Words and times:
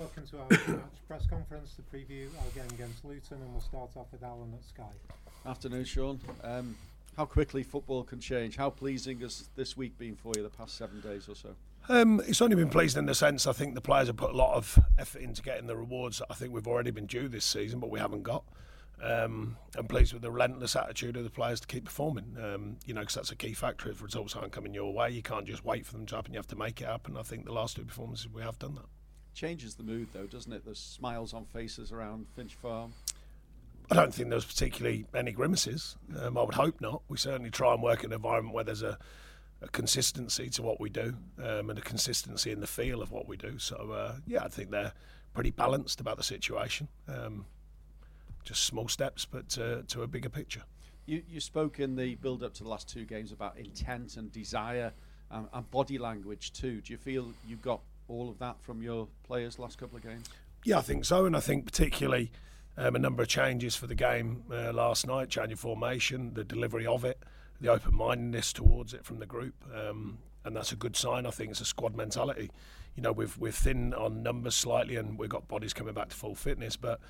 Welcome 0.00 0.26
to 0.26 0.38
our 0.40 0.48
match 0.50 1.06
press 1.06 1.24
conference 1.28 1.76
to 1.76 1.82
preview 1.82 2.26
our 2.26 2.50
game 2.52 2.68
against 2.72 3.04
Luton, 3.04 3.40
and 3.40 3.52
we'll 3.52 3.60
start 3.60 3.90
off 3.96 4.08
with 4.10 4.24
Alan 4.24 4.52
at 4.52 4.64
Sky. 4.64 4.90
Afternoon, 5.46 5.84
Sean. 5.84 6.18
Um, 6.42 6.74
how 7.16 7.26
quickly 7.26 7.62
football 7.62 8.02
can 8.02 8.18
change. 8.18 8.56
How 8.56 8.70
pleasing 8.70 9.20
has 9.20 9.50
this 9.54 9.76
week 9.76 9.96
been 9.96 10.16
for 10.16 10.32
you, 10.34 10.42
the 10.42 10.48
past 10.48 10.76
seven 10.76 11.00
days 11.00 11.28
or 11.28 11.36
so? 11.36 11.50
Um, 11.88 12.20
it's 12.26 12.42
only 12.42 12.56
been 12.56 12.70
pleasing 12.70 12.98
in 12.98 13.06
the 13.06 13.14
sense 13.14 13.46
I 13.46 13.52
think 13.52 13.76
the 13.76 13.80
players 13.80 14.08
have 14.08 14.16
put 14.16 14.32
a 14.32 14.36
lot 14.36 14.56
of 14.56 14.76
effort 14.98 15.22
into 15.22 15.42
getting 15.42 15.68
the 15.68 15.76
rewards 15.76 16.18
that 16.18 16.26
I 16.28 16.34
think 16.34 16.52
we've 16.52 16.66
already 16.66 16.90
been 16.90 17.06
due 17.06 17.28
this 17.28 17.44
season, 17.44 17.78
but 17.78 17.88
we 17.88 18.00
haven't 18.00 18.24
got. 18.24 18.42
Um, 19.00 19.56
I'm 19.78 19.86
pleased 19.86 20.12
with 20.12 20.22
the 20.22 20.30
relentless 20.32 20.74
attitude 20.74 21.16
of 21.16 21.22
the 21.22 21.30
players 21.30 21.60
to 21.60 21.68
keep 21.68 21.84
performing. 21.84 22.36
Um, 22.42 22.78
you 22.84 22.94
know, 22.94 23.02
because 23.02 23.14
that's 23.14 23.30
a 23.30 23.36
key 23.36 23.52
factor. 23.52 23.90
If 23.90 24.02
results 24.02 24.34
aren't 24.34 24.50
coming 24.50 24.74
your 24.74 24.92
way, 24.92 25.10
you 25.10 25.22
can't 25.22 25.46
just 25.46 25.64
wait 25.64 25.86
for 25.86 25.92
them 25.92 26.06
to 26.06 26.16
happen. 26.16 26.32
You 26.32 26.38
have 26.38 26.48
to 26.48 26.56
make 26.56 26.80
it 26.80 26.88
happen. 26.88 27.16
I 27.16 27.22
think 27.22 27.44
the 27.44 27.52
last 27.52 27.76
two 27.76 27.84
performances 27.84 28.28
we 28.28 28.42
have 28.42 28.58
done 28.58 28.74
that. 28.74 28.86
Changes 29.34 29.74
the 29.74 29.82
mood 29.82 30.08
though, 30.12 30.26
doesn't 30.26 30.52
it? 30.52 30.64
There's 30.64 30.78
smiles 30.78 31.34
on 31.34 31.44
faces 31.44 31.90
around 31.90 32.26
Finch 32.36 32.54
Farm. 32.54 32.92
I 33.90 33.96
don't 33.96 34.14
think 34.14 34.30
there's 34.30 34.44
particularly 34.44 35.06
any 35.14 35.32
grimaces. 35.32 35.96
Um, 36.18 36.38
I 36.38 36.42
would 36.42 36.54
hope 36.54 36.80
not. 36.80 37.02
We 37.08 37.18
certainly 37.18 37.50
try 37.50 37.74
and 37.74 37.82
work 37.82 38.04
in 38.04 38.12
an 38.12 38.16
environment 38.16 38.54
where 38.54 38.64
there's 38.64 38.82
a, 38.82 38.96
a 39.60 39.68
consistency 39.68 40.48
to 40.50 40.62
what 40.62 40.80
we 40.80 40.88
do 40.88 41.16
um, 41.42 41.68
and 41.68 41.78
a 41.78 41.82
consistency 41.82 42.50
in 42.50 42.60
the 42.60 42.66
feel 42.66 43.02
of 43.02 43.10
what 43.10 43.28
we 43.28 43.36
do. 43.36 43.58
So, 43.58 43.90
uh, 43.90 44.16
yeah, 44.26 44.44
I 44.44 44.48
think 44.48 44.70
they're 44.70 44.92
pretty 45.34 45.50
balanced 45.50 46.00
about 46.00 46.16
the 46.16 46.22
situation. 46.22 46.88
Um, 47.08 47.44
just 48.44 48.64
small 48.64 48.88
steps, 48.88 49.26
but 49.26 49.58
uh, 49.58 49.82
to 49.88 50.02
a 50.02 50.06
bigger 50.06 50.28
picture. 50.28 50.62
You, 51.06 51.22
you 51.28 51.40
spoke 51.40 51.80
in 51.80 51.96
the 51.96 52.14
build 52.14 52.42
up 52.42 52.54
to 52.54 52.62
the 52.62 52.68
last 52.68 52.88
two 52.88 53.04
games 53.04 53.32
about 53.32 53.58
intent 53.58 54.16
and 54.16 54.32
desire 54.32 54.92
um, 55.30 55.48
and 55.52 55.70
body 55.70 55.98
language 55.98 56.52
too. 56.52 56.80
Do 56.80 56.92
you 56.92 56.98
feel 56.98 57.32
you 57.46 57.56
got 57.56 57.80
all 58.08 58.28
of 58.28 58.38
that 58.38 58.60
from 58.62 58.82
your 58.82 59.08
players 59.24 59.58
last 59.58 59.78
couple 59.78 59.96
of 59.96 60.02
games? 60.02 60.28
Yeah, 60.64 60.78
I 60.78 60.82
think 60.82 61.04
so, 61.04 61.26
and 61.26 61.36
I 61.36 61.40
think 61.40 61.66
particularly 61.66 62.32
um, 62.76 62.96
a 62.96 62.98
number 62.98 63.22
of 63.22 63.28
changes 63.28 63.76
for 63.76 63.86
the 63.86 63.94
game 63.94 64.44
uh, 64.50 64.72
last 64.72 65.06
night, 65.06 65.28
changing 65.28 65.56
formation, 65.56 66.34
the 66.34 66.44
delivery 66.44 66.86
of 66.86 67.04
it, 67.04 67.22
the 67.60 67.68
open 67.68 67.94
mindedness 67.94 68.52
towards 68.52 68.94
it 68.94 69.04
from 69.04 69.18
the 69.18 69.26
group. 69.26 69.54
Um, 69.74 70.18
and 70.44 70.54
that's 70.54 70.72
a 70.72 70.76
good 70.76 70.96
sign. 70.96 71.26
I 71.26 71.30
think 71.30 71.50
it's 71.50 71.60
a 71.60 71.64
squad 71.64 71.94
mentality. 71.94 72.50
You 72.96 73.02
know, 73.02 73.12
we've 73.12 73.36
we're 73.38 73.52
thin 73.52 73.94
on 73.94 74.22
numbers 74.22 74.54
slightly, 74.54 74.96
and 74.96 75.18
we've 75.18 75.30
got 75.30 75.48
bodies 75.48 75.72
coming 75.72 75.94
back 75.94 76.10
to 76.10 76.16
full 76.16 76.34
fitness. 76.34 76.76
But 76.76 77.00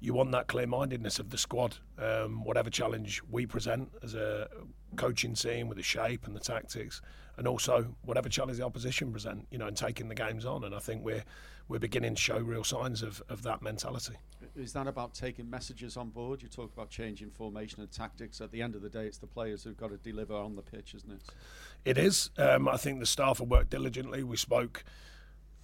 you 0.00 0.14
want 0.14 0.32
that 0.32 0.48
clear 0.48 0.66
mindedness 0.66 1.18
of 1.18 1.30
the 1.30 1.38
squad. 1.38 1.76
Um, 1.98 2.44
whatever 2.44 2.70
challenge 2.70 3.22
we 3.30 3.46
present 3.46 3.90
as 4.02 4.14
a 4.14 4.48
coaching 4.96 5.34
team 5.34 5.68
with 5.68 5.76
the 5.76 5.84
shape 5.84 6.26
and 6.26 6.34
the 6.34 6.40
tactics, 6.40 7.00
and 7.40 7.48
also 7.48 7.86
whatever 8.04 8.28
challenge 8.28 8.58
the 8.58 8.64
opposition 8.66 9.10
present, 9.10 9.46
you 9.50 9.56
know, 9.56 9.66
and 9.66 9.74
taking 9.74 10.08
the 10.08 10.14
games 10.14 10.44
on. 10.44 10.62
And 10.62 10.74
I 10.74 10.78
think 10.78 11.02
we're 11.02 11.24
we're 11.68 11.78
beginning 11.78 12.14
to 12.14 12.20
show 12.20 12.36
real 12.36 12.64
signs 12.64 13.02
of, 13.02 13.22
of 13.30 13.44
that 13.44 13.62
mentality. 13.62 14.16
Is 14.54 14.74
that 14.74 14.86
about 14.86 15.14
taking 15.14 15.48
messages 15.48 15.96
on 15.96 16.10
board? 16.10 16.42
You 16.42 16.48
talk 16.48 16.70
about 16.70 16.90
changing 16.90 17.30
formation 17.30 17.80
and 17.80 17.90
tactics. 17.90 18.42
At 18.42 18.52
the 18.52 18.60
end 18.60 18.74
of 18.74 18.82
the 18.82 18.90
day, 18.90 19.06
it's 19.06 19.16
the 19.16 19.26
players 19.26 19.64
who've 19.64 19.76
got 19.76 19.88
to 19.88 19.96
deliver 19.96 20.34
on 20.34 20.54
the 20.54 20.60
pitch, 20.60 20.94
isn't 20.94 21.10
it? 21.10 21.22
It 21.86 21.96
is. 21.96 22.28
Um, 22.36 22.68
I 22.68 22.76
think 22.76 23.00
the 23.00 23.06
staff 23.06 23.38
have 23.38 23.48
worked 23.48 23.70
diligently. 23.70 24.22
We 24.22 24.36
spoke 24.36 24.84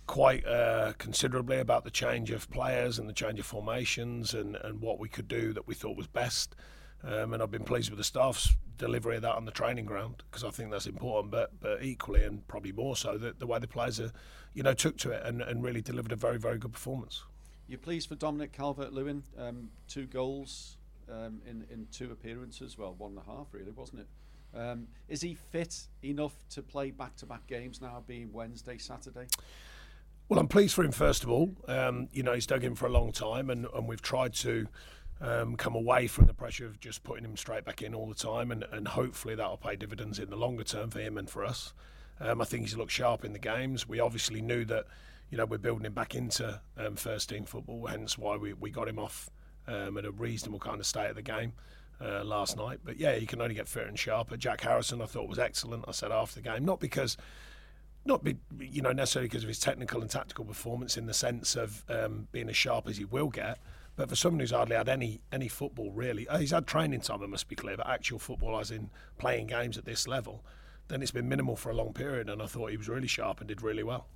quite 0.07 0.47
uh, 0.47 0.95
considerably 0.97 1.59
about 1.59 1.85
the 1.85 1.91
change 1.91 2.31
of 2.31 2.49
players 2.51 2.99
and 2.99 3.07
the 3.07 3.13
change 3.13 3.39
of 3.39 3.45
formations 3.45 4.33
and, 4.33 4.57
and 4.57 4.81
what 4.81 4.99
we 4.99 5.11
could 5.11 5.29
do 5.29 5.53
that 5.53 5.67
we 5.67 5.75
thought 5.75 5.95
was 5.95 6.07
best. 6.07 6.57
Um, 7.05 7.35
and 7.35 7.43
I've 7.43 7.51
been 7.51 7.65
pleased 7.65 7.91
with 7.91 7.99
the 7.99 8.05
staff's 8.05 8.57
delivery 8.79 9.17
of 9.17 9.23
that 9.23 9.37
on 9.37 9.45
the 9.45 9.51
training 9.53 9.87
ground 9.87 10.23
because 10.31 10.45
I 10.45 10.51
think 10.51 10.71
that's 10.71 10.87
important. 10.87 11.31
But 11.31 11.61
but 11.61 11.83
equally 11.83 12.25
and 12.25 12.47
probably 12.49 12.73
more 12.73 12.97
so 12.97 13.17
the, 13.19 13.35
the 13.39 13.47
way 13.47 13.59
the 13.59 13.69
players 13.69 14.01
are, 14.01 14.11
you 14.55 14.63
know, 14.63 14.75
took 14.75 14.97
to 14.99 15.11
it 15.11 15.23
and, 15.25 15.43
and 15.43 15.63
really 15.63 15.83
delivered 15.83 16.13
a 16.13 16.17
very 16.17 16.39
very 16.39 16.59
good 16.59 16.73
performance. 16.73 17.23
You're 17.69 17.79
pleased 17.79 18.09
for 18.09 18.15
Dominic 18.15 18.53
Calvert-Lewin, 18.53 19.25
um, 19.39 19.71
two 19.89 20.07
goals 20.07 20.79
um, 21.11 21.41
in 21.47 21.67
in 21.71 21.87
two 21.93 22.13
appearances. 22.13 22.79
Well, 22.79 22.95
one 22.97 23.13
and 23.13 23.21
a 23.21 23.31
half 23.31 23.49
really, 23.53 23.73
wasn't 23.73 24.01
it? 24.01 24.09
Um, 24.55 24.89
is 25.09 25.21
he 25.21 25.35
fit 25.35 25.87
enough 26.03 26.35
to 26.51 26.63
play 26.63 26.91
back-to-back 26.91 27.47
games 27.47 27.83
now, 27.83 28.03
being 28.07 28.33
Wednesday, 28.33 28.79
Saturday? 28.79 29.27
Well, 30.29 30.41
I'm 30.41 30.49
pleased 30.49 30.75
for 30.75 30.83
him, 30.83 30.93
first 30.93 31.25
of 31.25 31.31
all. 31.31 31.55
Um, 31.69 32.09
you 32.13 32.23
know, 32.23 32.33
he's 32.33 32.47
dug 32.47 32.65
in 32.65 32.75
for 32.75 32.87
a 32.87 32.91
long 32.91 33.13
time, 33.13 33.51
and, 33.51 33.67
and 33.75 33.87
we've 33.87 34.01
tried 34.01 34.33
to 34.35 34.67
um, 35.21 35.57
come 35.57 35.75
away 35.75 36.07
from 36.07 36.27
the 36.27 36.35
pressure 36.35 36.67
of 36.67 36.79
just 36.81 37.03
putting 37.03 37.25
him 37.25 37.37
straight 37.37 37.65
back 37.65 37.83
in 37.83 37.95
all 37.95 38.07
the 38.09 38.15
time, 38.15 38.51
and, 38.51 38.65
and 38.73 38.89
hopefully 38.89 39.35
that'll 39.35 39.57
pay 39.57 39.77
dividends 39.77 40.19
in 40.19 40.31
the 40.31 40.37
longer 40.37 40.65
term 40.65 40.91
for 40.91 41.01
him 41.01 41.17
and 41.17 41.29
for 41.29 41.45
us. 41.45 41.73
Um, 42.21 42.41
I 42.41 42.45
think 42.45 42.63
he's 42.63 42.77
looked 42.77 42.93
sharp 42.93 43.25
in 43.25 43.33
the 43.33 43.39
games. 43.39 43.89
We 43.89 44.01
obviously 44.01 44.41
knew 44.41 44.65
that, 44.67 44.87
you 45.31 45.39
know, 45.39 45.47
we're 45.47 45.59
building 45.59 45.87
him 45.87 45.95
back 45.95 46.15
into 46.15 46.61
um, 46.77 46.97
first 46.97 47.29
team 47.29 47.45
football, 47.45 47.87
hence 47.87 48.17
why 48.19 48.37
we, 48.37 48.53
we 48.53 48.71
got 48.71 48.89
him 48.89 48.99
off 48.99 49.31
um, 49.67 49.97
at 49.99 50.05
a 50.05 50.11
reasonable 50.11 50.59
kind 50.59 50.81
of 50.81 50.87
state 50.87 51.11
of 51.11 51.17
the 51.17 51.23
game. 51.23 51.53
Uh, 51.99 52.23
last 52.23 52.59
night, 52.59 52.79
but 52.85 52.99
yeah, 52.99 53.15
you 53.15 53.27
can 53.27 53.41
only 53.41 53.55
get 53.55 53.67
fitter 53.67 53.87
and 53.87 53.99
sharper. 53.99 54.37
Jack 54.37 54.61
Harrison, 54.61 55.01
I 55.01 55.07
thought 55.07 55.31
was 55.31 55.39
excellent. 55.39 55.87
I 55.89 55.93
said 55.93 56.13
after 56.13 56.43
the 56.43 56.47
game, 56.47 56.63
not 56.63 56.79
because 56.79 57.17
not 58.07 58.23
be, 58.23 58.37
you 58.61 58.83
know 58.83 58.93
necessarily 58.93 59.29
because 59.29 59.43
of 59.43 59.49
his 59.49 59.59
technical 59.59 60.01
and 60.01 60.11
tactical 60.11 60.45
performance 60.45 60.97
in 60.97 61.07
the 61.07 61.15
sense 61.15 61.57
of 61.57 61.85
um, 61.89 62.29
being 62.33 62.49
as 62.49 62.57
sharp 62.57 62.89
as 62.89 62.97
he 62.97 63.05
will 63.05 63.29
get, 63.29 63.59
but 63.97 64.09
for 64.09 64.17
someone 64.17 64.41
who's 64.41 64.51
hardly 64.51 64.77
had 64.77 64.89
any 64.89 65.21
any 65.33 65.49
football 65.49 65.91
really, 65.91 66.29
uh, 66.29 66.39
he's 66.39 66.51
had 66.51 66.67
training 66.67 67.01
time. 67.01 67.23
It 67.23 67.31
must 67.31 67.49
be 67.49 67.57
clear, 67.57 67.77
but 67.77 67.89
actual 67.89 68.19
football, 68.19 68.59
as 68.59 68.71
in 68.71 68.91
playing 69.19 69.49
games 69.49 69.79
at 69.79 69.85
this 69.85 70.07
level, 70.07 70.45
then 70.89 71.03
it's 71.03 71.11
been 71.11 71.29
minimal 71.29 71.57
for 71.57 71.71
a 71.71 71.75
long 71.75 71.93
period. 71.93 72.29
And 72.29 72.43
I 72.43 72.47
thought 72.47 72.71
he 72.71 72.77
was 72.77 72.89
really 72.89 73.09
sharp 73.09 73.41
and 73.41 73.49
did 73.49 73.63
really 73.63 73.83
well. 73.83 74.07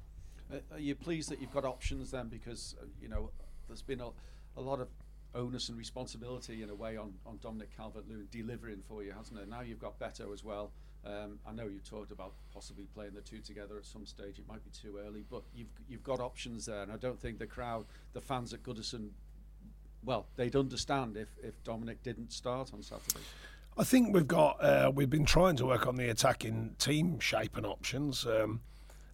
Uh, 0.53 0.59
are 0.73 0.79
you 0.79 0.95
pleased 0.95 1.31
that 1.31 1.41
you've 1.41 1.53
got 1.53 1.65
options 1.65 2.11
then? 2.11 2.29
Because 2.29 2.77
uh, 2.81 2.87
you 3.01 3.09
know 3.09 3.31
there's 3.69 3.83
been 3.83 4.01
a, 4.01 4.11
a 4.57 4.61
lot 4.61 4.81
of 4.81 4.89
onus 5.35 5.69
and 5.69 5.79
responsibility 5.79 6.63
in 6.63 6.71
a 6.71 6.75
way 6.75 6.97
on, 6.97 7.15
on 7.25 7.39
Dominic 7.41 7.75
Calvert-Lewin 7.77 8.27
delivering 8.33 8.83
for 8.89 9.03
you, 9.05 9.13
hasn't 9.13 9.39
it? 9.39 9.49
Now 9.49 9.61
you've 9.61 9.79
got 9.79 9.99
Beto 9.99 10.33
as 10.33 10.43
well. 10.43 10.73
Um, 11.07 11.39
I 11.47 11.53
know 11.53 11.67
you 11.69 11.79
talked 11.79 12.11
about 12.11 12.35
possibly 12.53 12.87
playing 12.93 13.15
the 13.15 13.21
two 13.21 13.39
together 13.39 13.79
at 13.79 13.87
some 13.87 14.05
stage. 14.05 14.39
It 14.39 14.47
might 14.47 14.63
be 14.65 14.71
too 14.71 14.99
early, 15.07 15.25
but 15.31 15.43
you've 15.55 15.71
you've 15.89 16.03
got 16.03 16.21
options 16.21 16.67
there, 16.67 16.83
and 16.83 16.93
I 16.93 16.97
don't 16.97 17.19
think 17.19 17.39
the 17.39 17.47
crowd, 17.47 17.87
the 18.13 18.21
fans 18.21 18.53
at 18.53 18.63
Goodison, 18.63 19.11
well, 20.05 20.27
they'd 20.37 20.57
understand 20.57 21.17
if 21.17 21.29
if 21.43 21.63
Dominic 21.65 22.03
didn't 22.03 22.33
start 22.33 22.73
on 22.73 22.83
Saturday. 22.83 23.21
I 23.79 23.85
think 23.85 24.15
we've 24.15 24.29
got 24.29 24.63
uh, 24.63 24.91
we've 24.95 25.11
been 25.11 25.25
trying 25.25 25.57
to 25.57 25.67
work 25.67 25.87
on 25.87 25.97
the 25.97 26.11
attacking 26.11 26.77
team 26.79 27.19
shape 27.21 27.57
and 27.57 27.67
options. 27.67 28.27
Um, 28.27 28.61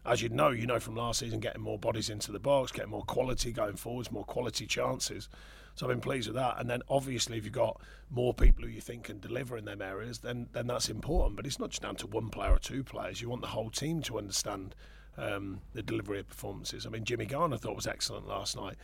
as 0.04 0.22
you 0.22 0.28
know, 0.28 0.50
you 0.50 0.66
know 0.66 0.78
from 0.78 0.94
last 0.94 1.18
season, 1.20 1.40
getting 1.40 1.62
more 1.62 1.78
bodies 1.78 2.10
into 2.10 2.30
the 2.30 2.38
box, 2.38 2.70
getting 2.70 2.90
more 2.90 3.02
quality 3.02 3.52
going 3.52 3.76
forwards, 3.76 4.12
more 4.12 4.24
quality 4.24 4.66
chances. 4.66 5.28
So 5.74 5.84
I've 5.84 5.90
been 5.90 6.00
pleased 6.00 6.28
with 6.28 6.36
that. 6.36 6.58
And 6.58 6.70
then 6.70 6.82
obviously, 6.88 7.36
if 7.36 7.44
you've 7.44 7.52
got 7.52 7.80
more 8.10 8.32
people 8.32 8.64
who 8.64 8.70
you 8.70 8.80
think 8.80 9.04
can 9.04 9.18
deliver 9.18 9.58
in 9.58 9.66
them 9.66 9.82
areas, 9.82 10.20
then 10.20 10.48
then 10.52 10.66
that's 10.66 10.88
important. 10.88 11.36
But 11.36 11.46
it's 11.46 11.58
not 11.58 11.70
just 11.70 11.82
down 11.82 11.96
to 11.96 12.06
one 12.06 12.30
player 12.30 12.52
or 12.52 12.58
two 12.58 12.82
players. 12.82 13.20
You 13.20 13.28
want 13.28 13.42
the 13.42 13.48
whole 13.48 13.70
team 13.70 14.00
to 14.02 14.18
understand 14.18 14.74
um, 15.18 15.60
the 15.74 15.82
delivery 15.82 16.20
of 16.20 16.28
performances. 16.28 16.86
I 16.86 16.90
mean, 16.90 17.04
Jimmy 17.04 17.26
Garner 17.26 17.56
thought 17.58 17.76
was 17.76 17.86
excellent 17.86 18.26
last 18.26 18.56
night. 18.56 18.76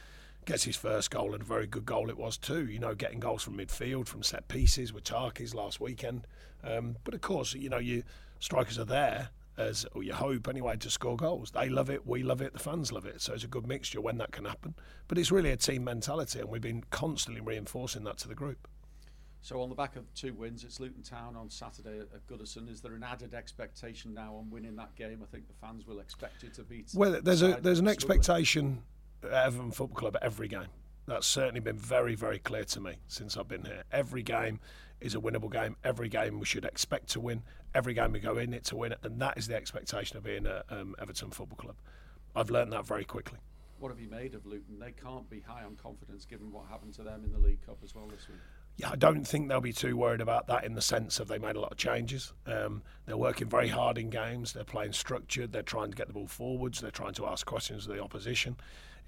Gets 0.44 0.64
his 0.64 0.76
first 0.76 1.10
goal 1.10 1.34
and 1.34 1.42
a 1.42 1.44
very 1.44 1.66
good 1.66 1.86
goal 1.86 2.10
it 2.10 2.19
was 2.19 2.36
too. 2.36 2.66
You 2.66 2.78
know, 2.78 2.94
getting 2.94 3.20
goals 3.20 3.42
from 3.42 3.56
midfield, 3.56 4.08
from 4.08 4.22
set 4.22 4.48
pieces 4.48 4.92
with 4.92 5.04
Tarki's 5.04 5.54
last 5.54 5.80
weekend. 5.80 6.26
Um, 6.64 6.97
but 7.04 7.14
of 7.14 7.20
course, 7.20 7.54
you 7.54 7.69
know, 7.69 7.78
you 7.78 8.03
strikers 8.41 8.78
are 8.78 8.84
there 8.84 9.30
as 9.58 9.86
or 9.94 10.03
you 10.03 10.12
hope 10.12 10.48
anyway 10.48 10.76
to 10.76 10.91
score 10.91 11.16
goals. 11.16 11.50
They 11.50 11.69
love 11.69 11.91
it, 11.91 12.06
we 12.06 12.22
love 12.22 12.41
it, 12.41 12.53
the 12.53 12.58
fans 12.58 12.91
love 12.91 13.06
it. 13.06 13.20
So 13.20 13.34
it's 13.34 13.44
a 13.44 13.48
good 13.48 13.66
mixture 13.66 14.00
when 14.00 14.19
that 14.19 14.32
can 14.32 14.44
happen. 14.44 14.75
But 15.08 15.19
it's 15.19 15.30
really 15.30 15.50
a 15.50 15.56
team 15.56 15.84
mentality, 15.84 16.41
and 16.41 16.48
we've 16.48 16.62
been 16.62 16.84
constantly 16.91 17.41
reinforcing 17.41 18.04
that 18.04 18.19
to 18.19 18.28
the 18.28 18.34
group. 18.34 18.69
So 19.42 19.60
on 19.60 19.69
the 19.69 19.74
back 19.74 19.97
of 19.97 20.12
two 20.14 20.34
wins, 20.34 20.62
it's 20.62 20.78
Luton 20.78 21.03
Town 21.03 21.34
on 21.34 21.50
Saturday 21.50 21.98
at 21.98 22.26
Goodison. 22.28 22.70
Is 22.70 22.80
there 22.80 22.94
an 22.94 23.03
added 23.03 23.34
expectation 23.34 24.14
now 24.14 24.36
on 24.36 24.48
winning 24.50 24.76
that 24.76 24.94
game? 24.94 25.20
I 25.20 25.26
think 25.26 25.48
the 25.48 25.54
fans 25.54 25.84
will 25.84 25.98
expect 25.98 26.44
it 26.44 26.54
to 26.54 26.62
beat. 26.62 26.91
Well, 26.94 27.20
there's 27.20 27.42
a 27.42 27.59
there's 27.60 27.80
an 27.80 27.88
expectation 27.88 28.82
at 29.02 29.02
Everton 29.24 29.71
Football 29.71 29.97
Club 29.97 30.16
every 30.22 30.48
game. 30.48 30.69
That's 31.07 31.27
certainly 31.27 31.60
been 31.60 31.77
very, 31.77 32.15
very 32.15 32.39
clear 32.39 32.65
to 32.65 32.80
me 32.80 32.95
since 33.09 33.36
I've 33.36 33.48
been 33.48 33.65
here. 33.65 33.83
Every 33.91 34.22
game 34.22 34.60
is 35.01 35.15
a 35.15 35.19
winnable 35.19 35.51
game. 35.51 35.77
Every 35.83 36.09
game 36.09 36.39
we 36.39 36.47
should 36.47 36.65
expect 36.65 37.09
to 37.10 37.21
win. 37.21 37.42
Every 37.74 37.95
game 37.95 38.13
we 38.13 38.21
go 38.21 38.39
in 38.39 38.54
it 38.54 38.65
to 38.66 38.77
win 38.77 38.92
it, 38.92 38.98
and 39.03 39.21
that 39.21 39.36
is 39.36 39.48
the 39.48 39.57
expectation 39.57 40.16
of 40.16 40.22
being 40.22 40.47
at 40.47 40.65
um, 40.71 40.95
Everton 41.01 41.30
Football 41.30 41.57
Club. 41.57 41.77
I've 42.36 42.51
learned 42.51 42.72
that 42.72 42.86
very 42.86 43.04
quickly. 43.04 43.39
What 43.78 43.91
have 43.91 44.01
you 44.01 44.09
made 44.09 44.34
of 44.34 44.47
Luton? 44.47 44.78
They 44.78 44.92
can't 44.92 45.28
be 45.28 45.41
high 45.41 45.65
on 45.65 45.75
confidence 45.75 46.25
given 46.25 46.53
what 46.53 46.66
happened 46.68 46.95
to 46.95 47.03
them 47.03 47.25
in 47.25 47.33
the 47.33 47.39
League 47.39 47.66
Cup 47.66 47.78
as 47.83 47.95
well 47.95 48.07
this 48.07 48.28
week. 48.28 48.39
Yeah, 48.77 48.91
I 48.91 48.97
don't 48.97 49.25
think 49.25 49.48
they'll 49.48 49.60
be 49.60 49.72
too 49.72 49.97
worried 49.97 50.21
about 50.21 50.47
that 50.47 50.65
in 50.65 50.75
the 50.75 50.80
sense 50.80 51.21
of 51.21 51.28
they 51.28 51.39
made 51.39 51.57
a 51.57 51.60
lot 51.60 51.72
of 51.72 51.78
changes. 51.78 52.33
Um, 52.47 52.83
they're 53.07 53.16
working 53.16 53.48
very 53.48 53.68
hard 53.68 53.98
in 53.98 54.09
games. 54.09 54.53
They're 54.53 54.65
playing 54.65 54.92
structured. 54.92 55.53
They're 55.53 55.63
trying 55.63 55.91
to 55.91 55.97
get 55.97 56.07
the 56.07 56.15
ball 56.15 56.28
forwards. 56.28 56.80
They're 56.80 56.91
trying 56.91 57.15
to 57.15 57.27
ask 57.27 57.45
questions 57.45 57.86
of 57.86 57.95
the 57.95 58.03
opposition. 58.03 58.57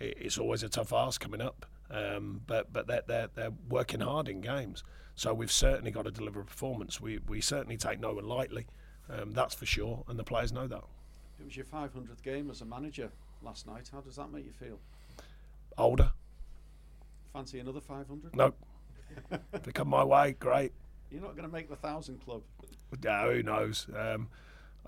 It's 0.00 0.38
always 0.38 0.62
a 0.62 0.68
tough 0.68 0.92
ask 0.92 1.20
coming 1.20 1.40
up, 1.40 1.66
um, 1.90 2.40
but 2.46 2.72
but 2.72 2.86
they're, 2.86 3.02
they're 3.06 3.28
they're 3.34 3.52
working 3.68 4.00
hard 4.00 4.28
in 4.28 4.40
games. 4.40 4.82
So 5.14 5.32
we've 5.32 5.52
certainly 5.52 5.90
got 5.90 6.04
to 6.04 6.10
deliver 6.10 6.40
a 6.40 6.44
performance. 6.44 7.00
We 7.00 7.18
we 7.26 7.40
certainly 7.40 7.76
take 7.76 8.00
no 8.00 8.12
one 8.14 8.26
lightly, 8.26 8.66
um, 9.08 9.32
that's 9.32 9.54
for 9.54 9.66
sure, 9.66 10.04
and 10.08 10.18
the 10.18 10.24
players 10.24 10.52
know 10.52 10.66
that. 10.66 10.82
It 11.40 11.44
was 11.44 11.56
your 11.56 11.66
500th 11.66 12.22
game 12.22 12.50
as 12.50 12.60
a 12.60 12.64
manager 12.64 13.10
last 13.42 13.66
night. 13.66 13.90
How 13.92 14.00
does 14.00 14.16
that 14.16 14.32
make 14.32 14.44
you 14.44 14.52
feel? 14.52 14.78
older. 15.78 16.10
Fancy 17.32 17.58
another 17.58 17.80
500? 17.80 18.34
Nope. 18.36 18.56
if 19.52 19.62
they 19.62 19.72
come 19.72 19.88
my 19.88 20.04
way, 20.04 20.36
great. 20.38 20.72
You're 21.10 21.22
not 21.22 21.36
going 21.36 21.48
to 21.48 21.52
make 21.52 21.68
the 21.68 21.76
thousand 21.76 22.24
club. 22.24 22.42
Yeah, 23.02 23.26
who 23.26 23.42
knows? 23.42 23.86
Um, 23.96 24.28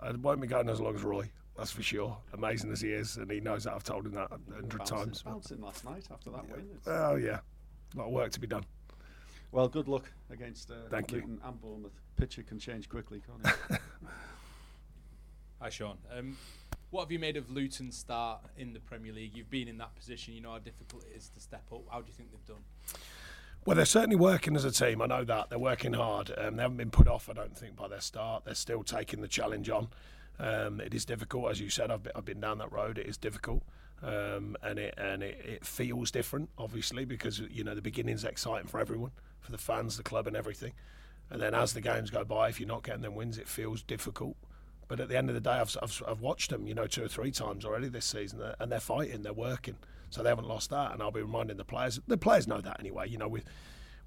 I 0.03 0.13
won't 0.13 0.41
be 0.41 0.47
going 0.47 0.69
as 0.69 0.81
long 0.81 0.95
as 0.95 1.03
Roy. 1.03 1.31
That's 1.57 1.71
for 1.73 1.83
sure. 1.83 2.17
Amazing 2.35 2.71
as 2.73 2.81
he 2.83 2.91
is, 2.93 3.17
and 3.17 3.31
he 3.31 3.41
knows 3.41 3.65
that 3.65 3.73
I've 3.73 3.83
told 3.85 4.05
him 4.07 4.13
that 4.13 4.31
a 4.31 4.55
hundred 4.55 4.85
times. 4.85 5.23
Bouncing 5.23 5.61
last 5.61 5.85
night 5.85 6.07
after 6.13 6.31
that 6.31 6.49
win. 6.51 6.61
It's- 6.71 6.87
Oh 6.87 7.17
yeah, 7.17 7.39
a 7.95 7.99
lot 7.99 8.07
of 8.09 8.13
work 8.13 8.31
to 8.33 8.41
be 8.41 8.47
done. 8.47 8.65
Well, 9.53 9.69
good 9.69 9.89
luck 9.89 10.11
against 10.31 10.71
uh, 10.71 10.75
Thank 10.91 11.13
you. 11.13 11.19
Luton 11.21 11.41
and 11.43 11.61
Bournemouth. 11.61 11.99
Pitcher 12.17 12.43
can 12.43 12.59
change 12.59 12.89
quickly, 12.89 13.23
can't 13.27 13.57
it? 13.71 13.81
Hi, 15.61 15.71
Sean. 15.71 15.97
Um, 16.15 16.37
what 16.91 17.03
have 17.05 17.13
you 17.13 17.19
made 17.19 17.37
of 17.37 17.51
Luton's 17.51 17.97
start 17.97 18.41
in 18.59 18.73
the 18.75 18.81
Premier 18.81 19.13
League? 19.13 19.35
You've 19.35 19.51
been 19.51 19.69
in 19.69 19.79
that 19.79 19.95
position. 19.95 20.35
You 20.35 20.43
know 20.43 20.53
how 20.53 20.59
difficult 20.59 21.05
it 21.05 21.17
is 21.17 21.31
to 21.31 21.41
step 21.41 21.65
up. 21.73 21.83
How 21.91 22.01
do 22.01 22.09
you 22.09 22.13
think 22.13 22.31
they've 22.33 22.45
done? 22.47 22.63
Well, 23.67 23.75
they're 23.75 23.85
certainly 23.85 24.15
working 24.15 24.55
as 24.55 24.65
a 24.65 24.71
team. 24.71 25.03
I 25.03 25.07
know 25.07 25.25
that 25.25 25.51
they're 25.51 25.59
working 25.59 25.93
hard. 25.93 26.33
Um, 26.39 26.55
they 26.55 26.63
haven't 26.63 26.77
been 26.77 26.93
put 26.93 27.09
off, 27.09 27.29
I 27.29 27.33
don't 27.33 27.59
think, 27.59 27.75
by 27.75 27.89
their 27.89 28.01
start. 28.01 28.45
They're 28.45 28.55
still 28.55 28.85
taking 28.85 29.21
the 29.21 29.27
challenge 29.27 29.69
on. 29.69 29.89
Um, 30.39 30.81
it 30.81 30.95
is 30.95 31.05
difficult, 31.05 31.51
as 31.51 31.61
you 31.61 31.69
said. 31.69 31.91
I've 31.91 32.05
been, 32.05 32.13
I've 32.15 32.25
been 32.25 32.39
down 32.39 32.59
that 32.59 32.71
road. 32.71 32.97
It 32.97 33.07
is 33.09 33.17
difficult, 33.17 33.65
um, 34.05 34.57
and 34.63 34.79
it 34.79 34.95
and 34.97 35.21
it, 35.21 35.41
it 35.45 35.67
feels 35.67 36.13
different, 36.13 36.49
obviously, 36.57 37.05
because 37.05 37.41
you 37.41 37.65
know 37.65 37.75
the 37.75 37.83
beginning's 37.83 38.23
exciting 38.23 38.69
for 38.69 38.79
everyone, 38.79 39.11
for 39.41 39.51
the 39.51 39.59
fans, 39.59 39.97
the 39.97 40.05
club, 40.05 40.29
and 40.29 40.37
everything. 40.37 40.73
And 41.31 41.43
then 41.43 41.53
as 41.53 41.73
the 41.73 41.81
games 41.81 42.11
go 42.11 42.23
by, 42.23 42.49
if 42.49 42.61
you're 42.61 42.69
not 42.69 42.85
getting 42.85 43.03
them 43.03 43.17
wins, 43.17 43.37
it 43.37 43.49
feels 43.49 43.83
difficult. 43.83 44.37
But 44.89 45.01
at 45.01 45.09
the 45.09 45.17
end 45.17 45.29
of 45.29 45.35
the 45.35 45.41
day, 45.41 45.51
I've, 45.51 45.77
I've, 45.83 46.03
I've 46.07 46.21
watched 46.21 46.51
them, 46.51 46.67
you 46.67 46.75
know, 46.75 46.87
two 46.87 47.05
or 47.05 47.09
three 47.09 47.33
times 47.33 47.65
already 47.65 47.89
this 47.89 48.05
season, 48.05 48.41
uh, 48.41 48.55
and 48.61 48.71
they're 48.71 48.79
fighting, 48.81 49.23
they're 49.23 49.33
working, 49.33 49.77
so 50.11 50.23
they 50.23 50.29
haven't 50.29 50.47
lost 50.47 50.71
that. 50.71 50.93
And 50.93 51.03
I'll 51.03 51.11
be 51.11 51.23
reminding 51.23 51.57
the 51.57 51.65
players. 51.65 52.01
The 52.07 52.17
players 52.17 52.47
know 52.47 52.61
that 52.61 52.79
anyway. 52.79 53.09
You 53.09 53.19
know, 53.19 53.29
we 53.29 53.43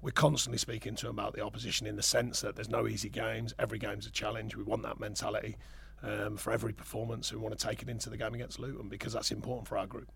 we're 0.02 0.10
constantly 0.10 0.58
speaking 0.58 0.94
to 0.96 1.06
them 1.06 1.18
about 1.18 1.34
the 1.34 1.44
opposition 1.44 1.86
in 1.86 1.96
the 1.96 2.02
sense 2.02 2.40
that 2.40 2.56
there's 2.56 2.70
no 2.70 2.88
easy 2.88 3.10
games. 3.10 3.54
Every 3.58 3.78
game's 3.78 4.06
a 4.06 4.10
challenge. 4.10 4.56
We 4.56 4.62
want 4.62 4.82
that 4.84 4.98
mentality 4.98 5.56
um, 6.02 6.36
for 6.36 6.52
every 6.52 6.72
performance. 6.72 7.30
We 7.32 7.38
want 7.38 7.58
to 7.58 7.66
take 7.66 7.82
it 7.82 7.88
into 7.88 8.08
the 8.08 8.16
game 8.16 8.34
against 8.34 8.58
Luton 8.58 8.88
because 8.88 9.12
that's 9.12 9.30
important 9.30 9.68
for 9.68 9.76
our 9.76 9.86
group. 9.86 10.10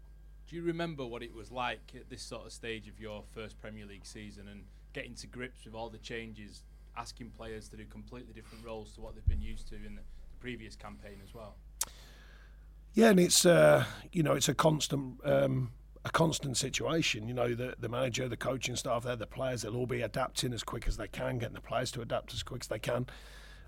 Do 0.49 0.57
you 0.57 0.63
remember 0.63 1.07
what 1.07 1.23
it 1.23 1.35
was 1.35 1.51
like 1.51 1.93
at 1.95 2.09
this 2.09 2.23
sort 2.23 2.47
of 2.47 2.53
stage 2.53 2.89
of 2.89 2.99
your 3.01 3.25
first 3.35 3.61
Premier 3.61 3.87
League 3.87 4.07
season 4.07 4.49
and 4.49 4.65
getting 4.93 5.15
to 5.17 5.27
grips 5.27 5.65
with 5.65 5.75
all 5.75 5.91
the 5.91 5.99
changes, 5.99 6.63
asking 6.97 7.31
players 7.31 7.69
to 7.69 7.77
do 7.77 7.85
completely 7.87 8.33
different 8.33 8.65
roles 8.65 8.93
to 8.93 9.01
what 9.01 9.15
they've 9.15 9.27
been 9.27 9.43
used 9.43 9.69
to 9.69 9.75
in 9.75 9.97
the, 9.97 10.03
the 10.23 10.24
previous 10.45 10.77
campaign 10.77 11.23
as 11.25 11.33
well? 11.33 11.57
Yeah, 12.93 13.09
and 13.09 13.19
it's 13.19 13.47
uh, 13.47 13.87
you 14.13 14.23
know 14.23 14.35
it's 14.35 14.51
a 14.51 14.55
constant 14.55 15.19
um, 15.25 15.73
a 16.05 16.11
constant 16.11 16.59
situation. 16.59 17.27
You 17.27 17.33
know 17.33 17.55
the 17.55 17.75
the 17.79 17.89
manager, 17.89 18.29
the 18.29 18.37
coaching 18.37 18.77
staff, 18.77 19.05
there, 19.05 19.17
the 19.17 19.27
players, 19.27 19.63
they'll 19.63 19.75
all 19.75 19.87
be 19.87 20.03
adapting 20.03 20.53
as 20.53 20.63
quick 20.63 20.87
as 20.87 20.99
they 20.99 21.09
can, 21.09 21.39
getting 21.39 21.55
the 21.55 21.63
players 21.63 21.91
to 21.93 22.03
adapt 22.03 22.35
as 22.35 22.43
quick 22.43 22.61
as 22.63 22.69
they 22.69 22.79
can, 22.79 23.07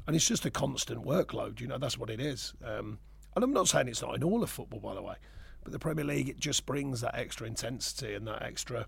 and 0.07 0.15
it's 0.15 0.29
just 0.29 0.45
a 0.45 0.51
constant 0.51 1.03
workload. 1.03 1.63
You 1.63 1.67
know 1.67 1.79
that's 1.79 1.97
what 1.97 2.11
it 2.11 2.21
is. 2.21 2.53
Um, 2.63 2.99
and 3.35 3.43
I'm 3.43 3.55
not 3.55 3.69
saying 3.69 3.89
it's 3.89 4.03
not 4.03 4.15
in 4.15 4.23
all 4.23 4.43
of 4.43 4.51
football, 4.51 4.81
by 4.81 4.95
the 4.95 5.03
way, 5.03 5.15
but 5.65 5.73
the 5.73 5.79
Premier 5.79 6.05
League 6.05 6.29
it 6.29 6.39
just 6.39 6.67
brings 6.67 7.01
that 7.01 7.15
extra 7.15 7.47
intensity 7.47 8.13
and 8.13 8.27
that 8.27 8.43
extra. 8.43 8.87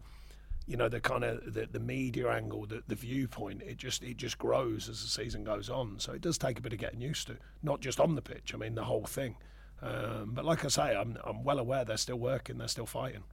You 0.68 0.76
know 0.76 0.88
the 0.88 1.00
kind 1.00 1.24
of 1.24 1.54
the, 1.54 1.66
the 1.66 1.80
media 1.80 2.28
angle, 2.30 2.66
the, 2.66 2.82
the 2.86 2.94
viewpoint. 2.94 3.62
It 3.62 3.78
just 3.78 4.02
it 4.02 4.18
just 4.18 4.38
grows 4.38 4.88
as 4.88 5.02
the 5.02 5.08
season 5.08 5.42
goes 5.42 5.70
on. 5.70 5.98
So 5.98 6.12
it 6.12 6.20
does 6.20 6.38
take 6.38 6.58
a 6.58 6.62
bit 6.62 6.72
of 6.72 6.78
getting 6.78 7.00
used 7.00 7.26
to, 7.28 7.38
not 7.62 7.80
just 7.80 7.98
on 7.98 8.14
the 8.14 8.22
pitch. 8.22 8.52
I 8.54 8.58
mean 8.58 8.74
the 8.74 8.84
whole 8.84 9.04
thing. 9.04 9.36
Um, 9.80 10.32
but 10.34 10.44
like 10.44 10.64
I 10.64 10.68
say, 10.68 10.94
I'm 10.94 11.16
I'm 11.24 11.42
well 11.42 11.58
aware 11.58 11.84
they're 11.84 11.96
still 11.96 12.18
working, 12.18 12.58
they're 12.58 12.68
still 12.68 12.86
fighting. 12.86 13.24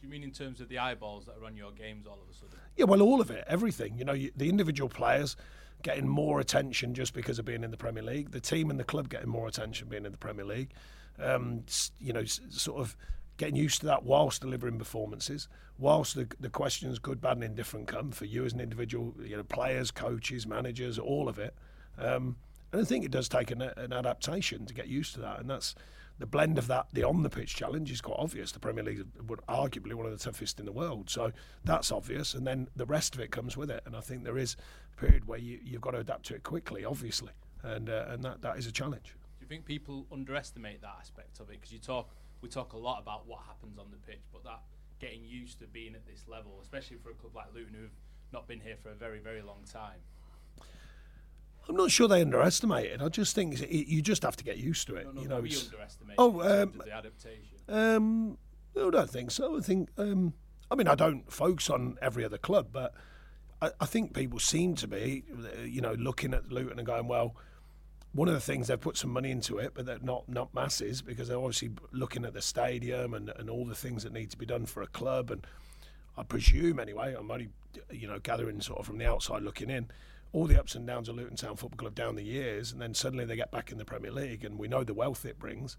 Do 0.00 0.06
you 0.06 0.10
mean 0.10 0.22
in 0.22 0.30
terms 0.30 0.60
of 0.60 0.68
the 0.68 0.78
eyeballs 0.78 1.26
that 1.26 1.36
are 1.36 1.44
on 1.44 1.56
your 1.56 1.72
games 1.72 2.06
all 2.06 2.18
of 2.22 2.28
a 2.30 2.34
sudden? 2.34 2.58
Yeah, 2.74 2.86
well, 2.86 3.02
all 3.02 3.20
of 3.20 3.30
it, 3.30 3.44
everything. 3.46 3.98
You 3.98 4.04
know, 4.06 4.14
you, 4.14 4.32
the 4.34 4.48
individual 4.48 4.88
players 4.88 5.36
getting 5.82 6.08
more 6.08 6.40
attention 6.40 6.94
just 6.94 7.12
because 7.12 7.38
of 7.38 7.44
being 7.44 7.62
in 7.64 7.70
the 7.70 7.76
Premier 7.76 8.02
League. 8.02 8.30
The 8.30 8.40
team 8.40 8.70
and 8.70 8.80
the 8.80 8.84
club 8.84 9.10
getting 9.10 9.28
more 9.28 9.46
attention 9.46 9.88
being 9.88 10.06
in 10.06 10.12
the 10.12 10.18
Premier 10.18 10.44
League. 10.44 10.70
Um, 11.18 11.64
you 12.00 12.14
know, 12.14 12.24
sort 12.24 12.80
of 12.80 12.96
getting 13.40 13.56
used 13.56 13.80
to 13.80 13.86
that 13.86 14.02
whilst 14.02 14.42
delivering 14.42 14.78
performances, 14.78 15.48
whilst 15.78 16.14
the, 16.14 16.28
the 16.38 16.50
questions, 16.50 16.98
good, 16.98 17.22
bad, 17.22 17.38
and 17.38 17.44
indifferent, 17.44 17.88
come 17.88 18.10
for 18.10 18.26
you 18.26 18.44
as 18.44 18.52
an 18.52 18.60
individual. 18.60 19.14
You 19.18 19.38
know, 19.38 19.42
players, 19.42 19.90
coaches, 19.90 20.46
managers, 20.46 20.98
all 20.98 21.26
of 21.26 21.38
it. 21.38 21.54
Um, 21.96 22.36
and 22.70 22.82
I 22.82 22.84
think 22.84 23.02
it 23.02 23.10
does 23.10 23.30
take 23.30 23.50
an, 23.50 23.62
an 23.62 23.94
adaptation 23.94 24.66
to 24.66 24.74
get 24.74 24.88
used 24.88 25.14
to 25.14 25.20
that, 25.22 25.40
and 25.40 25.48
that's 25.48 25.74
the 26.18 26.26
blend 26.26 26.58
of 26.58 26.66
that. 26.66 26.88
The 26.92 27.02
on 27.02 27.22
the 27.22 27.30
pitch 27.30 27.56
challenge 27.56 27.90
is 27.90 28.02
quite 28.02 28.18
obvious. 28.18 28.52
The 28.52 28.60
Premier 28.60 28.84
League 28.84 29.06
would 29.26 29.40
arguably 29.48 29.94
one 29.94 30.04
of 30.04 30.12
the 30.12 30.22
toughest 30.22 30.60
in 30.60 30.66
the 30.66 30.72
world, 30.72 31.08
so 31.08 31.32
that's 31.64 31.90
obvious. 31.90 32.34
And 32.34 32.46
then 32.46 32.68
the 32.76 32.84
rest 32.84 33.14
of 33.14 33.22
it 33.22 33.30
comes 33.30 33.56
with 33.56 33.70
it. 33.70 33.82
And 33.86 33.96
I 33.96 34.00
think 34.02 34.22
there 34.22 34.36
is 34.36 34.56
a 34.98 35.00
period 35.00 35.26
where 35.26 35.38
you, 35.38 35.58
you've 35.64 35.80
got 35.80 35.92
to 35.92 36.00
adapt 36.00 36.26
to 36.26 36.34
it 36.34 36.42
quickly, 36.42 36.84
obviously, 36.84 37.32
and 37.62 37.88
uh, 37.88 38.04
and 38.08 38.22
that, 38.22 38.42
that 38.42 38.58
is 38.58 38.66
a 38.66 38.72
challenge. 38.72 39.14
Do 39.38 39.44
you 39.44 39.48
think 39.48 39.64
people 39.64 40.06
underestimate 40.12 40.82
that 40.82 40.96
aspect 41.00 41.40
of 41.40 41.48
it? 41.48 41.52
Because 41.52 41.72
you 41.72 41.78
talk, 41.78 42.10
we 42.40 42.48
talk 42.48 42.72
a 42.72 42.78
lot 42.78 43.00
about 43.00 43.26
what 43.26 43.40
happens 43.46 43.78
on 43.78 43.86
the 43.90 43.96
pitch, 43.96 44.22
but 44.32 44.44
that 44.44 44.60
getting 45.00 45.24
used 45.24 45.58
to 45.60 45.66
being 45.66 45.94
at 45.94 46.06
this 46.06 46.24
level, 46.28 46.58
especially 46.62 46.96
for 46.98 47.10
a 47.10 47.14
club 47.14 47.34
like 47.34 47.46
Luton 47.54 47.74
who've 47.74 47.90
not 48.32 48.46
been 48.46 48.60
here 48.60 48.76
for 48.82 48.90
a 48.90 48.94
very, 48.94 49.18
very 49.18 49.42
long 49.42 49.64
time. 49.70 49.98
I'm 51.68 51.76
not 51.76 51.90
sure 51.90 52.08
they 52.08 52.20
underestimate 52.20 52.86
it. 52.86 53.00
I 53.00 53.08
just 53.08 53.34
think 53.34 53.60
it, 53.60 53.88
you 53.88 54.02
just 54.02 54.22
have 54.22 54.36
to 54.36 54.44
get 54.44 54.56
used 54.56 54.86
to 54.88 54.96
it. 54.96 55.06
No, 55.06 55.12
no, 55.12 55.20
you 55.22 55.28
know, 55.28 55.40
we 55.40 55.56
underestimate 55.56 56.16
Oh, 56.18 56.40
it 56.40 56.44
in 56.44 56.50
terms 56.50 56.74
um, 56.74 56.82
the 56.84 56.92
adaptation. 56.92 57.58
Um, 57.68 58.38
no, 58.74 58.88
I 58.88 58.90
don't 58.90 59.10
think 59.10 59.30
so. 59.30 59.56
I 59.58 59.60
think, 59.60 59.90
um, 59.98 60.34
I 60.70 60.74
mean, 60.74 60.88
I 60.88 60.94
don't 60.94 61.30
focus 61.30 61.70
on 61.70 61.96
every 62.02 62.24
other 62.24 62.38
club, 62.38 62.68
but 62.72 62.94
I, 63.62 63.70
I 63.80 63.86
think 63.86 64.14
people 64.14 64.38
seem 64.38 64.74
to 64.76 64.88
be, 64.88 65.24
you 65.64 65.80
know, 65.80 65.92
looking 65.94 66.34
at 66.34 66.50
Luton 66.50 66.78
and 66.78 66.86
going, 66.86 67.06
well, 67.08 67.36
one 68.12 68.28
of 68.28 68.34
the 68.34 68.40
things 68.40 68.66
they've 68.66 68.80
put 68.80 68.96
some 68.96 69.10
money 69.10 69.30
into 69.30 69.58
it, 69.58 69.72
but 69.74 69.86
they're 69.86 69.98
not 70.00 70.28
not 70.28 70.52
masses 70.52 71.02
because 71.02 71.28
they're 71.28 71.38
obviously 71.38 71.70
looking 71.92 72.24
at 72.24 72.34
the 72.34 72.42
stadium 72.42 73.14
and, 73.14 73.32
and 73.36 73.48
all 73.48 73.64
the 73.64 73.74
things 73.74 74.02
that 74.02 74.12
need 74.12 74.30
to 74.30 74.36
be 74.36 74.46
done 74.46 74.66
for 74.66 74.82
a 74.82 74.86
club. 74.88 75.30
And 75.30 75.46
I 76.16 76.24
presume, 76.24 76.80
anyway, 76.80 77.14
I'm 77.16 77.30
only, 77.30 77.50
you 77.90 78.08
know, 78.08 78.18
gathering 78.18 78.60
sort 78.60 78.80
of 78.80 78.86
from 78.86 78.98
the 78.98 79.06
outside 79.06 79.42
looking 79.42 79.70
in, 79.70 79.88
all 80.32 80.46
the 80.46 80.58
ups 80.58 80.74
and 80.74 80.86
downs 80.86 81.08
of 81.08 81.16
Luton 81.16 81.36
Town 81.36 81.56
Football 81.56 81.78
Club 81.78 81.94
down 81.94 82.16
the 82.16 82.22
years, 82.22 82.72
and 82.72 82.80
then 82.80 82.94
suddenly 82.94 83.24
they 83.24 83.36
get 83.36 83.52
back 83.52 83.70
in 83.70 83.78
the 83.78 83.84
Premier 83.84 84.12
League, 84.12 84.44
and 84.44 84.58
we 84.58 84.68
know 84.68 84.84
the 84.84 84.94
wealth 84.94 85.24
it 85.24 85.38
brings. 85.38 85.76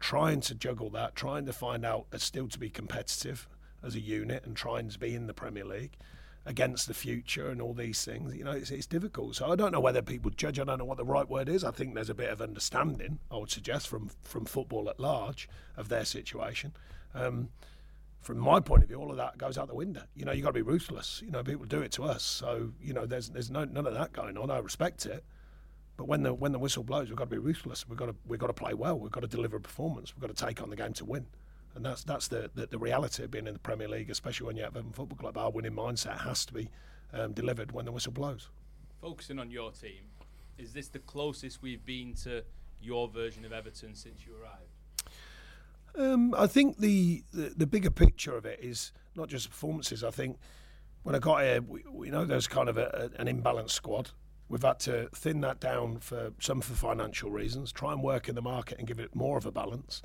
Trying 0.00 0.40
to 0.42 0.54
juggle 0.54 0.90
that, 0.90 1.14
trying 1.14 1.46
to 1.46 1.52
find 1.52 1.84
out 1.84 2.06
still 2.16 2.48
to 2.48 2.58
be 2.58 2.68
competitive 2.70 3.46
as 3.82 3.94
a 3.94 4.00
unit, 4.00 4.44
and 4.44 4.56
trying 4.56 4.88
to 4.88 4.98
be 4.98 5.14
in 5.14 5.26
the 5.26 5.34
Premier 5.34 5.64
League 5.64 5.96
against 6.46 6.88
the 6.88 6.94
future 6.94 7.48
and 7.48 7.60
all 7.60 7.72
these 7.72 8.04
things. 8.04 8.34
You 8.34 8.44
know, 8.44 8.52
it's, 8.52 8.70
it's 8.70 8.86
difficult. 8.86 9.36
So 9.36 9.50
I 9.50 9.56
don't 9.56 9.72
know 9.72 9.80
whether 9.80 10.02
people 10.02 10.30
judge. 10.30 10.58
I 10.58 10.64
don't 10.64 10.78
know 10.78 10.84
what 10.84 10.98
the 10.98 11.04
right 11.04 11.28
word 11.28 11.48
is. 11.48 11.64
I 11.64 11.70
think 11.70 11.94
there's 11.94 12.10
a 12.10 12.14
bit 12.14 12.30
of 12.30 12.42
understanding. 12.42 13.18
I 13.30 13.36
would 13.36 13.50
suggest 13.50 13.88
from 13.88 14.10
from 14.22 14.44
football 14.44 14.88
at 14.90 15.00
large 15.00 15.48
of 15.76 15.88
their 15.88 16.04
situation. 16.04 16.74
Um, 17.14 17.48
from 18.20 18.38
my 18.38 18.58
point 18.58 18.82
of 18.82 18.88
view, 18.88 18.98
all 18.98 19.10
of 19.10 19.18
that 19.18 19.36
goes 19.36 19.58
out 19.58 19.68
the 19.68 19.74
window. 19.74 20.02
You 20.16 20.24
know, 20.24 20.32
you 20.32 20.42
got 20.42 20.48
to 20.48 20.54
be 20.54 20.62
ruthless. 20.62 21.22
You 21.24 21.30
know, 21.30 21.42
people 21.42 21.66
do 21.66 21.82
it 21.82 21.92
to 21.92 22.04
us, 22.04 22.22
so 22.22 22.72
you 22.80 22.92
know, 22.92 23.06
there's 23.06 23.28
there's 23.30 23.50
no 23.50 23.64
none 23.64 23.86
of 23.86 23.94
that 23.94 24.12
going 24.12 24.36
on. 24.36 24.50
I 24.50 24.58
respect 24.58 25.06
it, 25.06 25.24
but 25.96 26.08
when 26.08 26.22
the 26.22 26.32
when 26.32 26.52
the 26.52 26.58
whistle 26.58 26.82
blows, 26.82 27.08
we've 27.08 27.16
got 27.16 27.24
to 27.24 27.30
be 27.30 27.38
ruthless. 27.38 27.88
We've 27.88 27.98
got 27.98 28.06
to 28.06 28.16
we've 28.26 28.40
got 28.40 28.48
to 28.48 28.54
play 28.54 28.74
well. 28.74 28.98
We've 28.98 29.12
got 29.12 29.20
to 29.20 29.28
deliver 29.28 29.56
a 29.56 29.60
performance. 29.60 30.14
We've 30.14 30.26
got 30.26 30.34
to 30.34 30.46
take 30.46 30.62
on 30.62 30.70
the 30.70 30.76
game 30.76 30.94
to 30.94 31.04
win, 31.04 31.26
and 31.74 31.84
that's 31.84 32.04
that's 32.04 32.28
the 32.28 32.50
the, 32.54 32.66
the 32.66 32.78
reality 32.78 33.24
of 33.24 33.30
being 33.30 33.46
in 33.46 33.54
the 33.54 33.60
Premier 33.60 33.88
League, 33.88 34.10
especially 34.10 34.46
when 34.46 34.56
you 34.56 34.62
have 34.62 34.76
a 34.76 34.82
Football 34.82 35.18
Club. 35.18 35.36
Our 35.36 35.50
winning 35.50 35.72
mindset 35.72 36.20
has 36.20 36.44
to 36.46 36.54
be 36.54 36.70
um, 37.12 37.32
delivered 37.32 37.72
when 37.72 37.84
the 37.84 37.92
whistle 37.92 38.12
blows. 38.12 38.48
Focusing 39.00 39.38
on 39.38 39.50
your 39.50 39.70
team, 39.70 40.04
is 40.58 40.72
this 40.72 40.88
the 40.88 40.98
closest 41.00 41.62
we've 41.62 41.84
been 41.84 42.14
to 42.24 42.42
your 42.80 43.08
version 43.08 43.44
of 43.44 43.52
Everton 43.52 43.94
since 43.94 44.26
you 44.26 44.32
arrived? 44.40 44.70
Um, 45.96 46.34
I 46.36 46.46
think 46.46 46.78
the, 46.78 47.22
the 47.32 47.54
the 47.56 47.66
bigger 47.66 47.90
picture 47.90 48.36
of 48.36 48.44
it 48.46 48.60
is 48.62 48.92
not 49.14 49.28
just 49.28 49.48
performances. 49.50 50.02
I 50.02 50.10
think 50.10 50.38
when 51.02 51.14
I 51.14 51.18
got 51.18 51.42
here, 51.42 51.60
we, 51.60 51.84
we 51.90 52.10
know 52.10 52.24
there's 52.24 52.48
kind 52.48 52.68
of 52.68 52.78
a, 52.78 53.10
a, 53.16 53.20
an 53.20 53.28
imbalanced 53.28 53.70
squad. 53.70 54.10
We've 54.48 54.62
had 54.62 54.78
to 54.80 55.08
thin 55.14 55.40
that 55.42 55.60
down 55.60 55.98
for 55.98 56.32
some 56.40 56.60
for 56.60 56.74
financial 56.74 57.30
reasons. 57.30 57.72
Try 57.72 57.92
and 57.92 58.02
work 58.02 58.28
in 58.28 58.34
the 58.34 58.42
market 58.42 58.78
and 58.78 58.86
give 58.86 58.98
it 58.98 59.14
more 59.14 59.38
of 59.38 59.46
a 59.46 59.52
balance. 59.52 60.02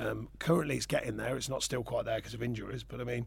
Um, 0.00 0.28
currently, 0.38 0.76
it's 0.76 0.86
getting 0.86 1.18
there. 1.18 1.36
It's 1.36 1.50
not 1.50 1.62
still 1.62 1.82
quite 1.82 2.06
there 2.06 2.16
because 2.16 2.32
of 2.32 2.42
injuries, 2.42 2.82
but 2.82 3.00
I 3.00 3.04
mean, 3.04 3.26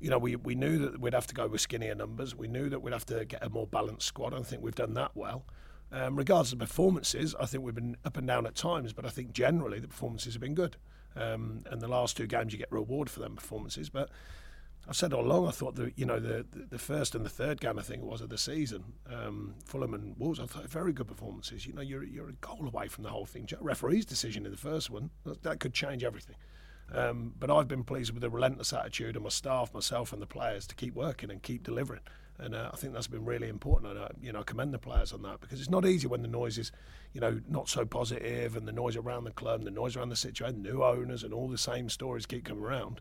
you 0.00 0.10
know, 0.10 0.18
we, 0.18 0.36
we 0.36 0.54
knew 0.54 0.78
that 0.78 1.00
we'd 1.00 1.14
have 1.14 1.26
to 1.28 1.34
go 1.34 1.46
with 1.46 1.62
skinnier 1.62 1.94
numbers. 1.94 2.34
We 2.34 2.46
knew 2.46 2.68
that 2.68 2.80
we'd 2.80 2.92
have 2.92 3.06
to 3.06 3.24
get 3.24 3.42
a 3.42 3.48
more 3.48 3.66
balanced 3.66 4.06
squad. 4.06 4.34
I 4.34 4.42
think 4.42 4.62
we've 4.62 4.74
done 4.74 4.94
that 4.94 5.12
well. 5.14 5.46
Um, 5.92 6.16
regardless 6.16 6.52
of 6.52 6.58
performances, 6.58 7.34
I 7.40 7.46
think 7.46 7.64
we've 7.64 7.74
been 7.74 7.96
up 8.04 8.16
and 8.18 8.26
down 8.26 8.46
at 8.46 8.54
times, 8.54 8.92
but 8.92 9.06
I 9.06 9.08
think 9.08 9.32
generally 9.32 9.80
the 9.80 9.88
performances 9.88 10.34
have 10.34 10.42
been 10.42 10.54
good. 10.54 10.76
Um, 11.16 11.64
and 11.70 11.80
the 11.80 11.88
last 11.88 12.16
two 12.16 12.26
games, 12.26 12.52
you 12.52 12.58
get 12.58 12.70
reward 12.70 13.08
for 13.08 13.20
them 13.20 13.34
performances. 13.34 13.88
But 13.88 14.10
I've 14.88 14.96
said 14.96 15.12
all 15.12 15.24
along, 15.24 15.46
I 15.46 15.52
thought 15.52 15.76
the 15.76 15.92
you 15.94 16.04
know 16.04 16.18
the, 16.18 16.44
the 16.68 16.78
first 16.78 17.14
and 17.14 17.24
the 17.24 17.30
third 17.30 17.60
game, 17.60 17.78
I 17.78 17.82
think 17.82 18.02
it 18.02 18.06
was 18.08 18.20
of 18.20 18.30
the 18.30 18.38
season, 18.38 18.84
um, 19.12 19.54
Fulham 19.64 19.94
and 19.94 20.16
Wolves, 20.18 20.40
I 20.40 20.46
thought 20.46 20.68
very 20.68 20.92
good 20.92 21.06
performances. 21.06 21.66
You 21.66 21.74
know, 21.74 21.82
you're 21.82 22.02
you're 22.02 22.28
a 22.28 22.34
goal 22.40 22.66
away 22.66 22.88
from 22.88 23.04
the 23.04 23.10
whole 23.10 23.26
thing. 23.26 23.48
Referee's 23.60 24.04
decision 24.04 24.46
in 24.46 24.50
the 24.50 24.58
first 24.58 24.90
one 24.90 25.10
that, 25.24 25.42
that 25.42 25.60
could 25.60 25.74
change 25.74 26.02
everything. 26.02 26.36
Um, 26.92 27.34
but 27.38 27.50
I've 27.50 27.68
been 27.68 27.84
pleased 27.84 28.12
with 28.12 28.20
the 28.20 28.30
relentless 28.30 28.72
attitude 28.72 29.16
of 29.16 29.22
my 29.22 29.28
staff, 29.28 29.72
myself, 29.72 30.12
and 30.12 30.20
the 30.20 30.26
players 30.26 30.66
to 30.66 30.74
keep 30.74 30.94
working 30.94 31.30
and 31.30 31.40
keep 31.42 31.62
delivering. 31.62 32.00
And 32.38 32.54
uh, 32.54 32.70
I 32.72 32.76
think 32.76 32.94
that's 32.94 33.06
been 33.06 33.24
really 33.24 33.48
important. 33.48 33.92
And 33.92 34.00
uh, 34.00 34.08
you 34.20 34.32
know, 34.32 34.40
I 34.40 34.42
commend 34.42 34.72
the 34.74 34.78
players 34.78 35.12
on 35.12 35.22
that 35.22 35.40
because 35.40 35.60
it's 35.60 35.70
not 35.70 35.86
easy 35.86 36.06
when 36.08 36.22
the 36.22 36.28
noise 36.28 36.58
is, 36.58 36.72
you 37.12 37.20
know, 37.20 37.40
not 37.48 37.68
so 37.68 37.84
positive, 37.84 38.56
and 38.56 38.66
the 38.66 38.72
noise 38.72 38.96
around 38.96 39.24
the 39.24 39.30
club, 39.30 39.62
the 39.62 39.70
noise 39.70 39.94
around 39.94 40.08
the 40.08 40.16
situation, 40.16 40.62
new 40.62 40.82
owners, 40.82 41.22
and 41.22 41.32
all 41.32 41.48
the 41.48 41.58
same 41.58 41.88
stories 41.88 42.26
keep 42.26 42.46
coming 42.46 42.64
around. 42.64 43.00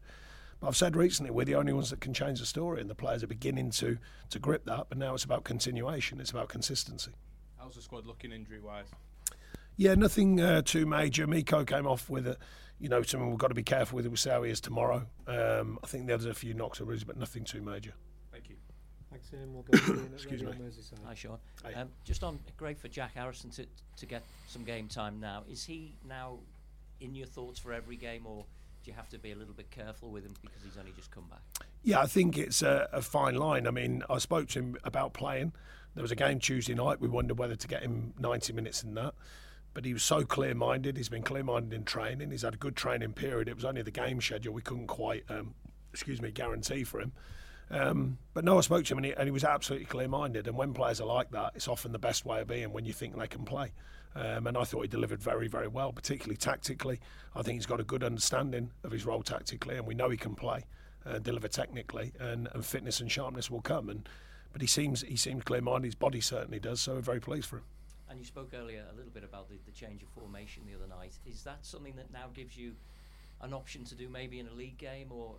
But 0.60 0.68
I've 0.68 0.78
said 0.78 0.96
recently 0.96 1.32
we're 1.32 1.46
the 1.46 1.56
only 1.56 1.74
ones 1.74 1.90
that 1.90 2.02
can 2.02 2.14
change 2.14 2.40
the 2.40 2.46
story, 2.46 2.82
and 2.82 2.90
the 2.90 2.96
players 2.96 3.24
are 3.24 3.28
beginning 3.28 3.72
to 3.72 3.98
to 4.30 4.40
grip 4.40 4.66
that. 4.66 4.88
But 4.90 4.98
now 4.98 5.14
it's 5.14 5.24
about 5.24 5.44
continuation. 5.44 6.20
It's 6.20 6.32
about 6.32 6.50
consistency. 6.50 7.12
How's 7.58 7.76
the 7.76 7.82
squad 7.82 8.06
looking 8.06 8.32
injury 8.32 8.60
wise? 8.60 8.88
Yeah, 9.76 9.96
nothing 9.96 10.42
uh, 10.42 10.62
too 10.62 10.86
major. 10.86 11.26
Miko 11.26 11.64
came 11.64 11.88
off 11.88 12.10
with 12.10 12.28
a, 12.28 12.38
you 12.80 12.90
know, 12.90 13.02
something 13.02 13.30
we've 13.30 13.40
got 13.40 13.48
to 13.48 13.54
be 13.54 13.64
careful 13.64 13.96
with. 13.96 14.06
We'll 14.08 14.18
see 14.18 14.30
how 14.30 14.44
he 14.44 14.52
is 14.52 14.60
tomorrow. 14.60 15.06
Um, 15.26 15.80
I 15.82 15.88
think 15.88 16.08
there's 16.08 16.26
a 16.26 16.34
few 16.34 16.54
knocks 16.54 16.80
and 16.80 16.88
bruises, 16.88 17.06
but 17.06 17.16
nothing 17.16 17.46
too 17.46 17.62
major. 17.62 17.94
Thank 18.30 18.50
you. 18.50 18.56
Thanks, 19.10 19.32
Ian. 19.34 19.54
We'll 19.54 19.64
go 19.64 19.78
to 19.78 20.14
Excuse 20.14 20.44
me. 20.44 20.52
Hi, 21.06 21.14
Sean. 21.14 21.38
Hey. 21.64 21.74
Um, 21.76 21.90
just 22.04 22.24
on 22.24 22.40
great 22.58 22.78
for 22.78 22.90
Jack 22.90 23.16
Harrison 23.16 23.50
to 23.52 23.66
to 23.98 24.06
get 24.06 24.24
some 24.48 24.64
game 24.64 24.88
time 24.88 25.20
now. 25.20 25.44
Is 25.50 25.64
he 25.64 25.96
now 26.06 26.40
in 27.00 27.16
your 27.16 27.28
thoughts 27.28 27.58
for 27.60 27.72
every 27.72 27.96
game, 27.96 28.26
or 28.26 28.46
do 28.84 28.92
you 28.92 28.96
have 28.96 29.10
to 29.10 29.20
be 29.20 29.32
a 29.32 29.36
little 29.36 29.54
bit 29.54 29.72
careful 29.72 30.10
with 30.10 30.26
him 30.26 30.34
because 30.42 30.62
he's 30.64 30.78
only 30.78 30.92
just 30.92 31.12
come 31.12 31.26
back? 31.30 31.42
Yeah, 31.84 32.00
I 32.00 32.06
think 32.06 32.38
it's 32.38 32.62
a, 32.62 32.88
a 32.92 33.02
fine 33.02 33.36
line. 33.36 33.68
I 33.68 33.72
mean, 33.72 34.04
I 34.10 34.18
spoke 34.18 34.48
to 34.50 34.60
him 34.60 34.78
about 34.84 35.14
playing. 35.14 35.54
There 35.96 36.02
was 36.02 36.12
a 36.12 36.16
game 36.16 36.40
Tuesday 36.40 36.74
night. 36.74 37.02
We 37.02 37.08
wondered 37.08 37.38
whether 37.38 37.56
to 37.56 37.68
get 37.68 37.82
him 37.82 38.14
90 38.20 38.54
minutes 38.54 38.84
in 38.84 38.94
that. 38.96 39.14
But 39.74 39.86
he 39.86 39.94
was 39.94 40.04
so 40.04 40.24
clear 40.24 40.54
minded. 40.56 40.98
He's 40.98 41.10
been 41.10 41.24
clear 41.24 41.44
minded 41.44 41.74
in 41.74 41.84
training. 41.84 42.32
He's 42.32 42.42
had 42.42 42.54
a 42.54 42.58
good 42.58 42.76
training 42.76 43.14
period. 43.14 43.48
It 43.48 43.56
was 43.56 43.66
only 43.66 43.82
the 43.82 43.92
game 43.92 44.20
schedule 44.20 44.54
we 44.54 44.62
couldn't 44.62 44.88
quite, 44.88 45.24
um, 45.30 45.54
excuse 45.92 46.22
me, 46.22 46.32
guarantee 46.32 46.84
for 46.84 47.00
him. 47.00 47.12
Um, 47.72 48.18
but 48.34 48.44
no, 48.44 48.58
I 48.58 48.62
spoke 48.62 48.86
to 48.86 48.94
him 48.94 48.98
and 49.00 49.06
he, 49.06 49.14
and 49.14 49.26
he 49.26 49.32
was 49.32 49.44
absolutely 49.44 49.86
clear 49.86 50.08
minded. 50.08 50.48
And 50.48 50.58
when 50.58 50.74
players 50.74 51.00
are 51.02 51.08
like 51.08 51.32
that, 51.32 51.52
it's 51.56 51.68
often 51.68 51.92
the 51.92 52.00
best 52.00 52.26
way 52.26 52.42
of 52.42 52.48
being 52.48 52.74
when 52.74 52.86
you 52.86 52.94
think 52.94 53.18
they 53.18 53.28
can 53.28 53.46
play. 53.46 53.72
Um, 54.16 54.48
and 54.48 54.58
I 54.58 54.64
thought 54.64 54.82
he 54.82 54.88
delivered 54.88 55.22
very, 55.22 55.48
very 55.48 55.68
well, 55.68 55.92
particularly 55.92 56.38
tactically. 56.38 57.00
I 57.36 57.42
think 57.44 57.58
he's 57.58 57.66
got 57.66 57.80
a 57.80 57.84
good 57.84 58.04
understanding 58.04 58.72
of 58.84 58.92
his 58.92 59.06
role 59.06 59.22
tactically, 59.22 59.78
and 59.78 59.86
we 59.86 59.94
know 59.94 60.10
he 60.10 60.18
can 60.18 60.36
play, 60.36 60.66
uh, 61.06 61.20
deliver 61.20 61.48
technically, 61.48 62.14
and, 62.20 62.48
and 62.54 62.66
fitness 62.66 63.00
and 63.00 63.12
sharpness 63.12 63.52
will 63.52 63.62
come. 63.62 63.90
And 63.90 64.10
but 64.52 64.62
he 64.62 64.68
seems 64.68 65.02
he 65.02 65.16
seems 65.16 65.44
clear 65.44 65.62
minded. 65.62 65.88
His 65.88 65.96
body 65.96 66.22
certainly 66.22 66.60
does. 66.60 66.82
So 66.82 66.96
we're 66.96 67.02
very 67.02 67.20
pleased 67.20 67.48
for 67.48 67.58
him. 67.58 67.64
And 68.10 68.18
you 68.20 68.26
spoke 68.26 68.52
earlier 68.56 68.84
a 68.92 68.96
little 68.96 69.12
bit 69.12 69.24
about 69.24 69.50
the, 69.50 69.58
the 69.66 69.72
change 69.72 70.02
of 70.02 70.10
formation 70.10 70.64
the 70.66 70.76
other 70.76 70.88
night. 70.88 71.14
Is 71.28 71.44
that 71.44 71.60
something 71.62 71.96
that 71.98 72.12
now 72.12 72.30
gives 72.34 72.58
you 72.58 72.74
an 73.42 73.54
option 73.54 73.84
to 73.86 73.96
do 73.96 74.10
maybe 74.10 74.40
in 74.40 74.48
a 74.48 74.54
league 74.54 74.80
game, 74.80 75.12
or 75.12 75.36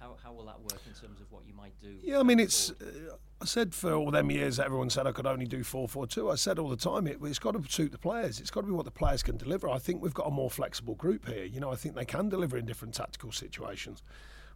how, 0.00 0.16
how 0.22 0.32
will 0.32 0.46
that 0.46 0.60
work 0.60 0.80
in 0.86 0.92
terms 0.92 1.20
of 1.20 1.30
what 1.30 1.46
you 1.46 1.54
might 1.54 1.78
do? 1.80 1.94
Yeah, 2.02 2.20
I 2.20 2.22
mean, 2.22 2.40
it's. 2.40 2.70
Uh, 2.70 3.16
I 3.40 3.46
said 3.46 3.74
for 3.74 3.92
all 3.92 4.10
them 4.10 4.30
years, 4.30 4.58
everyone 4.58 4.88
said 4.88 5.06
I 5.06 5.12
could 5.12 5.26
only 5.26 5.46
do 5.46 5.62
four 5.64 5.88
four 5.88 6.06
two. 6.06 6.30
I 6.30 6.36
said 6.36 6.58
all 6.58 6.68
the 6.68 6.76
time, 6.76 7.06
it, 7.06 7.18
it's 7.22 7.38
got 7.38 7.52
to 7.52 7.72
suit 7.72 7.92
the 7.92 7.98
players. 7.98 8.40
It's 8.40 8.50
got 8.50 8.62
to 8.62 8.66
be 8.66 8.72
what 8.72 8.84
the 8.84 8.90
players 8.90 9.22
can 9.22 9.36
deliver. 9.36 9.68
I 9.68 9.78
think 9.78 10.02
we've 10.02 10.14
got 10.14 10.26
a 10.26 10.30
more 10.30 10.50
flexible 10.50 10.94
group 10.94 11.28
here. 11.28 11.44
You 11.44 11.60
know, 11.60 11.70
I 11.70 11.76
think 11.76 11.94
they 11.94 12.04
can 12.04 12.28
deliver 12.28 12.56
in 12.56 12.64
different 12.64 12.94
tactical 12.94 13.32
situations. 13.32 14.02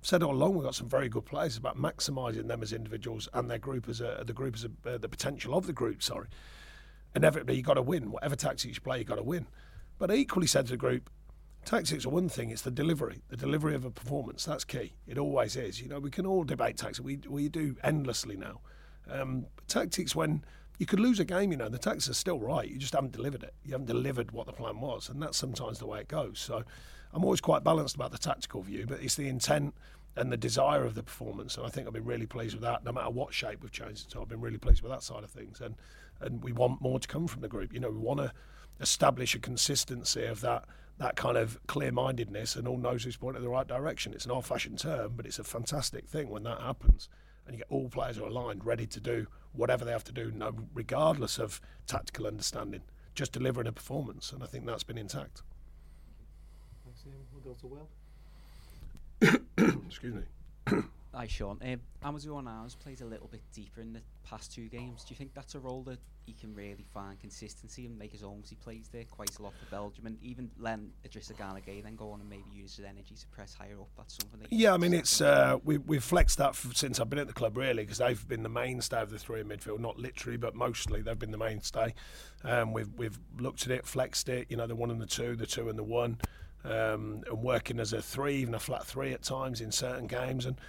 I've 0.00 0.06
said 0.06 0.22
all 0.22 0.32
along 0.32 0.54
we've 0.54 0.64
got 0.64 0.74
some 0.74 0.88
very 0.88 1.08
good 1.08 1.26
players. 1.26 1.48
It's 1.48 1.58
about 1.58 1.76
maximising 1.76 2.46
them 2.46 2.62
as 2.62 2.72
individuals 2.72 3.28
and 3.34 3.50
their 3.50 3.58
group 3.58 3.88
as 3.88 4.00
a, 4.00 4.22
the 4.26 4.32
group 4.32 4.54
as 4.54 4.64
a, 4.64 4.70
uh, 4.88 4.98
the 4.98 5.08
potential 5.08 5.56
of 5.56 5.66
the 5.66 5.72
group. 5.72 6.02
Sorry, 6.02 6.28
inevitably 7.16 7.56
you've 7.56 7.66
got 7.66 7.74
to 7.74 7.82
win. 7.82 8.10
Whatever 8.10 8.36
tactics 8.36 8.74
you 8.76 8.80
play, 8.80 8.98
you've 8.98 9.08
got 9.08 9.16
to 9.16 9.22
win. 9.22 9.46
But 9.98 10.10
I 10.10 10.14
equally 10.14 10.46
said 10.46 10.66
to 10.66 10.72
the 10.72 10.76
group, 10.76 11.10
Tactics 11.68 12.06
are 12.06 12.08
one 12.08 12.30
thing; 12.30 12.48
it's 12.48 12.62
the 12.62 12.70
delivery, 12.70 13.20
the 13.28 13.36
delivery 13.36 13.74
of 13.74 13.84
a 13.84 13.90
performance. 13.90 14.46
That's 14.46 14.64
key. 14.64 14.94
It 15.06 15.18
always 15.18 15.54
is. 15.54 15.82
You 15.82 15.88
know, 15.90 15.98
we 15.98 16.10
can 16.10 16.24
all 16.24 16.42
debate 16.42 16.78
tactics. 16.78 16.98
We 16.98 17.18
we 17.28 17.50
do 17.50 17.76
endlessly 17.84 18.38
now. 18.38 18.62
Um, 19.10 19.44
tactics, 19.66 20.16
when 20.16 20.46
you 20.78 20.86
could 20.86 20.98
lose 20.98 21.20
a 21.20 21.26
game, 21.26 21.50
you 21.50 21.58
know, 21.58 21.68
the 21.68 21.76
tactics 21.76 22.08
are 22.08 22.14
still 22.14 22.40
right. 22.40 22.66
You 22.66 22.78
just 22.78 22.94
haven't 22.94 23.12
delivered 23.12 23.42
it. 23.42 23.52
You 23.66 23.72
haven't 23.72 23.84
delivered 23.84 24.30
what 24.30 24.46
the 24.46 24.52
plan 24.54 24.80
was, 24.80 25.10
and 25.10 25.20
that's 25.20 25.36
sometimes 25.36 25.78
the 25.78 25.84
way 25.84 26.00
it 26.00 26.08
goes. 26.08 26.38
So, 26.38 26.64
I'm 27.12 27.22
always 27.22 27.42
quite 27.42 27.64
balanced 27.64 27.96
about 27.96 28.12
the 28.12 28.18
tactical 28.18 28.62
view, 28.62 28.86
but 28.86 29.02
it's 29.02 29.16
the 29.16 29.28
intent 29.28 29.74
and 30.16 30.32
the 30.32 30.38
desire 30.38 30.86
of 30.86 30.94
the 30.94 31.02
performance. 31.02 31.58
And 31.58 31.66
I 31.66 31.68
think 31.68 31.86
I've 31.86 31.92
been 31.92 32.06
really 32.06 32.24
pleased 32.24 32.54
with 32.54 32.62
that. 32.62 32.82
No 32.82 32.92
matter 32.92 33.10
what 33.10 33.34
shape 33.34 33.62
we've 33.62 33.70
changed 33.70 34.06
it 34.06 34.12
to, 34.12 34.22
I've 34.22 34.28
been 34.28 34.40
really 34.40 34.56
pleased 34.56 34.80
with 34.80 34.90
that 34.92 35.02
side 35.02 35.22
of 35.22 35.28
things. 35.30 35.60
And 35.60 35.74
and 36.22 36.42
we 36.42 36.52
want 36.52 36.80
more 36.80 36.98
to 36.98 37.06
come 37.06 37.26
from 37.26 37.42
the 37.42 37.48
group. 37.48 37.74
You 37.74 37.80
know, 37.80 37.90
we 37.90 37.98
want 37.98 38.20
to 38.20 38.32
establish 38.80 39.34
a 39.34 39.38
consistency 39.38 40.24
of 40.24 40.40
that 40.40 40.64
that 40.98 41.16
kind 41.16 41.36
of 41.36 41.58
clear-mindedness 41.66 42.56
and 42.56 42.66
all 42.66 42.76
knows 42.76 43.04
who's 43.04 43.16
pointing 43.16 43.42
in 43.42 43.44
the 43.44 43.50
right 43.50 43.66
direction. 43.66 44.12
It's 44.12 44.24
an 44.24 44.32
old-fashioned 44.32 44.78
term, 44.78 45.12
but 45.16 45.26
it's 45.26 45.38
a 45.38 45.44
fantastic 45.44 46.08
thing 46.08 46.28
when 46.28 46.42
that 46.42 46.60
happens, 46.60 47.08
and 47.46 47.54
you 47.54 47.58
get 47.58 47.68
all 47.70 47.88
players 47.88 48.18
are 48.18 48.24
aligned, 48.24 48.64
ready 48.64 48.86
to 48.86 49.00
do 49.00 49.26
whatever 49.52 49.84
they 49.84 49.92
have 49.92 50.04
to 50.04 50.12
do, 50.12 50.32
no, 50.34 50.52
regardless 50.74 51.38
of 51.38 51.60
tactical 51.86 52.26
understanding, 52.26 52.82
just 53.14 53.32
delivering 53.32 53.66
a 53.66 53.72
performance, 53.72 54.32
and 54.32 54.42
I 54.42 54.46
think 54.46 54.66
that's 54.66 54.82
been 54.82 54.98
intact. 54.98 55.42
Thanks, 56.84 57.04
Ian. 57.06 57.16
We'll 57.32 57.42
go 57.42 57.56
to 57.60 57.66
Will. 57.66 57.88
Excuse 59.86 60.14
me. 60.14 60.22
Hi, 61.14 61.26
Sean. 61.26 61.58
Um, 61.62 61.80
Amadou 62.04 62.26
Onana's 62.42 62.74
played 62.74 63.00
a 63.00 63.06
little 63.06 63.28
bit 63.28 63.40
deeper 63.54 63.80
in 63.80 63.94
the 63.94 64.02
past 64.24 64.52
two 64.52 64.68
games. 64.68 65.04
Do 65.04 65.14
you 65.14 65.16
think 65.16 65.32
that's 65.32 65.54
a 65.54 65.58
role 65.58 65.82
that 65.84 65.98
he 66.26 66.34
can 66.34 66.54
really 66.54 66.84
find 66.92 67.18
consistency 67.18 67.86
and 67.86 67.98
make 67.98 68.12
his 68.12 68.22
own? 68.22 68.42
'Cause 68.42 68.50
he 68.50 68.56
plays 68.56 68.88
there 68.92 69.04
quite 69.04 69.36
a 69.38 69.42
lot 69.42 69.54
for 69.54 69.64
Belgium, 69.70 70.06
and 70.06 70.22
even 70.22 70.50
Len 70.58 70.92
Idrissa 71.08 71.36
Gana 71.36 71.62
then 71.64 71.96
go 71.96 72.10
on 72.12 72.20
and 72.20 72.28
maybe 72.28 72.50
use 72.52 72.76
his 72.76 72.84
energy 72.84 73.14
to 73.14 73.26
press 73.28 73.54
higher 73.54 73.80
up. 73.80 73.88
That's 73.96 74.16
something. 74.20 74.40
That 74.40 74.52
Yeah, 74.52 74.74
I 74.74 74.76
mean 74.76 74.92
it's 74.92 75.22
uh, 75.22 75.58
we 75.64 75.78
we've 75.78 76.04
flexed 76.04 76.36
that 76.38 76.50
f- 76.50 76.76
since 76.76 77.00
I've 77.00 77.08
been 77.08 77.18
at 77.18 77.26
the 77.26 77.32
club 77.32 77.56
really 77.56 77.84
because 77.84 77.98
they've 77.98 78.28
been 78.28 78.42
the 78.42 78.50
mainstay 78.50 79.00
of 79.00 79.08
the 79.08 79.18
three 79.18 79.40
in 79.40 79.48
midfield, 79.48 79.80
not 79.80 79.98
literally 79.98 80.36
but 80.36 80.54
mostly 80.54 81.00
they've 81.00 81.18
been 81.18 81.30
the 81.30 81.38
mainstay. 81.38 81.94
Um, 82.44 82.74
we've 82.74 82.92
we've 82.94 83.18
looked 83.38 83.64
at 83.64 83.72
it, 83.72 83.86
flexed 83.86 84.28
it, 84.28 84.50
you 84.50 84.58
know, 84.58 84.66
the 84.66 84.76
one 84.76 84.90
and 84.90 85.00
the 85.00 85.06
two, 85.06 85.36
the 85.36 85.46
two 85.46 85.70
and 85.70 85.78
the 85.78 85.84
one, 85.84 86.18
um, 86.64 87.24
and 87.26 87.42
working 87.42 87.80
as 87.80 87.94
a 87.94 88.02
three, 88.02 88.36
even 88.36 88.54
a 88.54 88.60
flat 88.60 88.86
three 88.86 89.14
at 89.14 89.22
times 89.22 89.62
in 89.62 89.72
certain 89.72 90.06
games, 90.06 90.44
and 90.44 90.60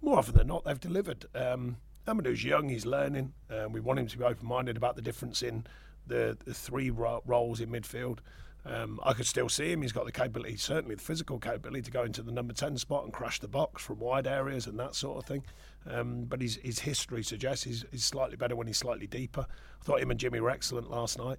more 0.00 0.18
often 0.18 0.34
than 0.34 0.46
not 0.46 0.64
they've 0.64 0.80
delivered. 0.80 1.26
Um, 1.34 1.76
Amadou's 2.06 2.44
young, 2.44 2.68
he's 2.68 2.86
learning. 2.86 3.34
Um, 3.50 3.72
we 3.72 3.80
want 3.80 3.98
him 3.98 4.06
to 4.06 4.18
be 4.18 4.24
open-minded 4.24 4.76
about 4.76 4.96
the 4.96 5.02
difference 5.02 5.42
in 5.42 5.66
the, 6.06 6.36
the 6.44 6.54
three 6.54 6.90
ro- 6.90 7.22
roles 7.26 7.60
in 7.60 7.70
midfield. 7.70 8.18
Um, 8.64 8.98
I 9.02 9.12
could 9.12 9.26
still 9.26 9.48
see 9.48 9.72
him. 9.72 9.82
He's 9.82 9.92
got 9.92 10.04
the 10.04 10.12
capability, 10.12 10.56
certainly 10.56 10.94
the 10.94 11.02
physical 11.02 11.38
capability, 11.38 11.82
to 11.82 11.90
go 11.90 12.02
into 12.02 12.22
the 12.22 12.32
number 12.32 12.52
10 12.52 12.76
spot 12.78 13.04
and 13.04 13.12
crash 13.12 13.40
the 13.40 13.48
box 13.48 13.82
from 13.82 13.98
wide 13.98 14.26
areas 14.26 14.66
and 14.66 14.78
that 14.78 14.94
sort 14.94 15.18
of 15.18 15.24
thing. 15.24 15.44
Um, 15.86 16.24
but 16.24 16.42
his, 16.42 16.56
his 16.62 16.80
history 16.80 17.22
suggests 17.22 17.64
he's, 17.64 17.84
he's 17.90 18.04
slightly 18.04 18.36
better 18.36 18.56
when 18.56 18.66
he's 18.66 18.78
slightly 18.78 19.06
deeper. 19.06 19.46
I 19.80 19.84
thought 19.84 20.00
him 20.00 20.10
and 20.10 20.20
Jimmy 20.20 20.40
were 20.40 20.50
excellent 20.50 20.90
last 20.90 21.18
night. 21.18 21.38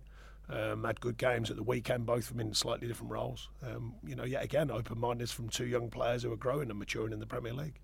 Um, 0.50 0.84
had 0.84 1.00
good 1.00 1.18
games 1.18 1.52
at 1.52 1.58
the 1.58 1.64
weekend, 1.64 2.08
both 2.08 2.32
of 2.32 2.38
them 2.38 2.48
in 2.48 2.54
slightly 2.56 2.88
different 2.88 3.12
roles. 3.12 3.50
Um, 3.64 3.94
you 4.04 4.16
know, 4.16 4.24
yet 4.24 4.44
again, 4.44 4.72
open 4.72 5.00
mindedness 5.00 5.32
from 5.32 5.50
two 5.50 5.68
young 5.68 5.92
players 5.92 6.24
who 6.24 6.34
are 6.34 6.38
growing 6.38 6.72
and 6.72 6.80
maturing 6.80 7.14
in 7.14 7.20
the 7.20 7.28
Premier 7.28 7.54
League. 7.54 7.80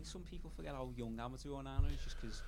Think 0.00 0.06
some 0.10 0.22
people 0.22 0.50
forget 0.56 0.74
how 0.74 0.88
young 0.96 1.14
Amadou 1.18 1.48
Onana 1.48 1.92
is 1.92 2.02
just 2.02 2.18
because, 2.22 2.42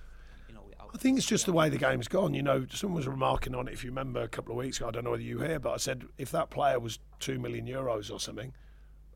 you 0.49 0.54
know? 0.54 0.62
I 0.94 0.97
think 0.97 1.18
it's 1.18 1.26
just 1.26 1.44
the 1.44 1.52
way 1.52 1.68
the 1.68 1.76
game's 1.76 2.09
gone. 2.09 2.32
You 2.32 2.42
know, 2.42 2.64
someone 2.73 2.97
was 2.97 3.06
remarking 3.06 3.54
on 3.54 3.68
it, 3.68 3.75
if 3.75 3.85
you 3.85 3.90
remember, 3.90 4.23
a 4.23 4.28
couple 4.28 4.52
of 4.52 4.56
weeks 4.59 4.78
ago. 4.78 4.88
I 4.88 4.90
don't 4.90 5.04
know 5.04 5.11
whether 5.11 5.23
you 5.23 5.38
were 5.38 5.47
here, 5.47 5.59
but 5.59 5.73
I 5.73 5.76
said 5.76 6.04
if 6.16 6.30
that 6.30 6.49
player 6.49 6.80
was 6.80 6.99
two 7.21 7.38
million 7.38 7.66
euros 7.66 8.11
or 8.11 8.18
something, 8.18 8.54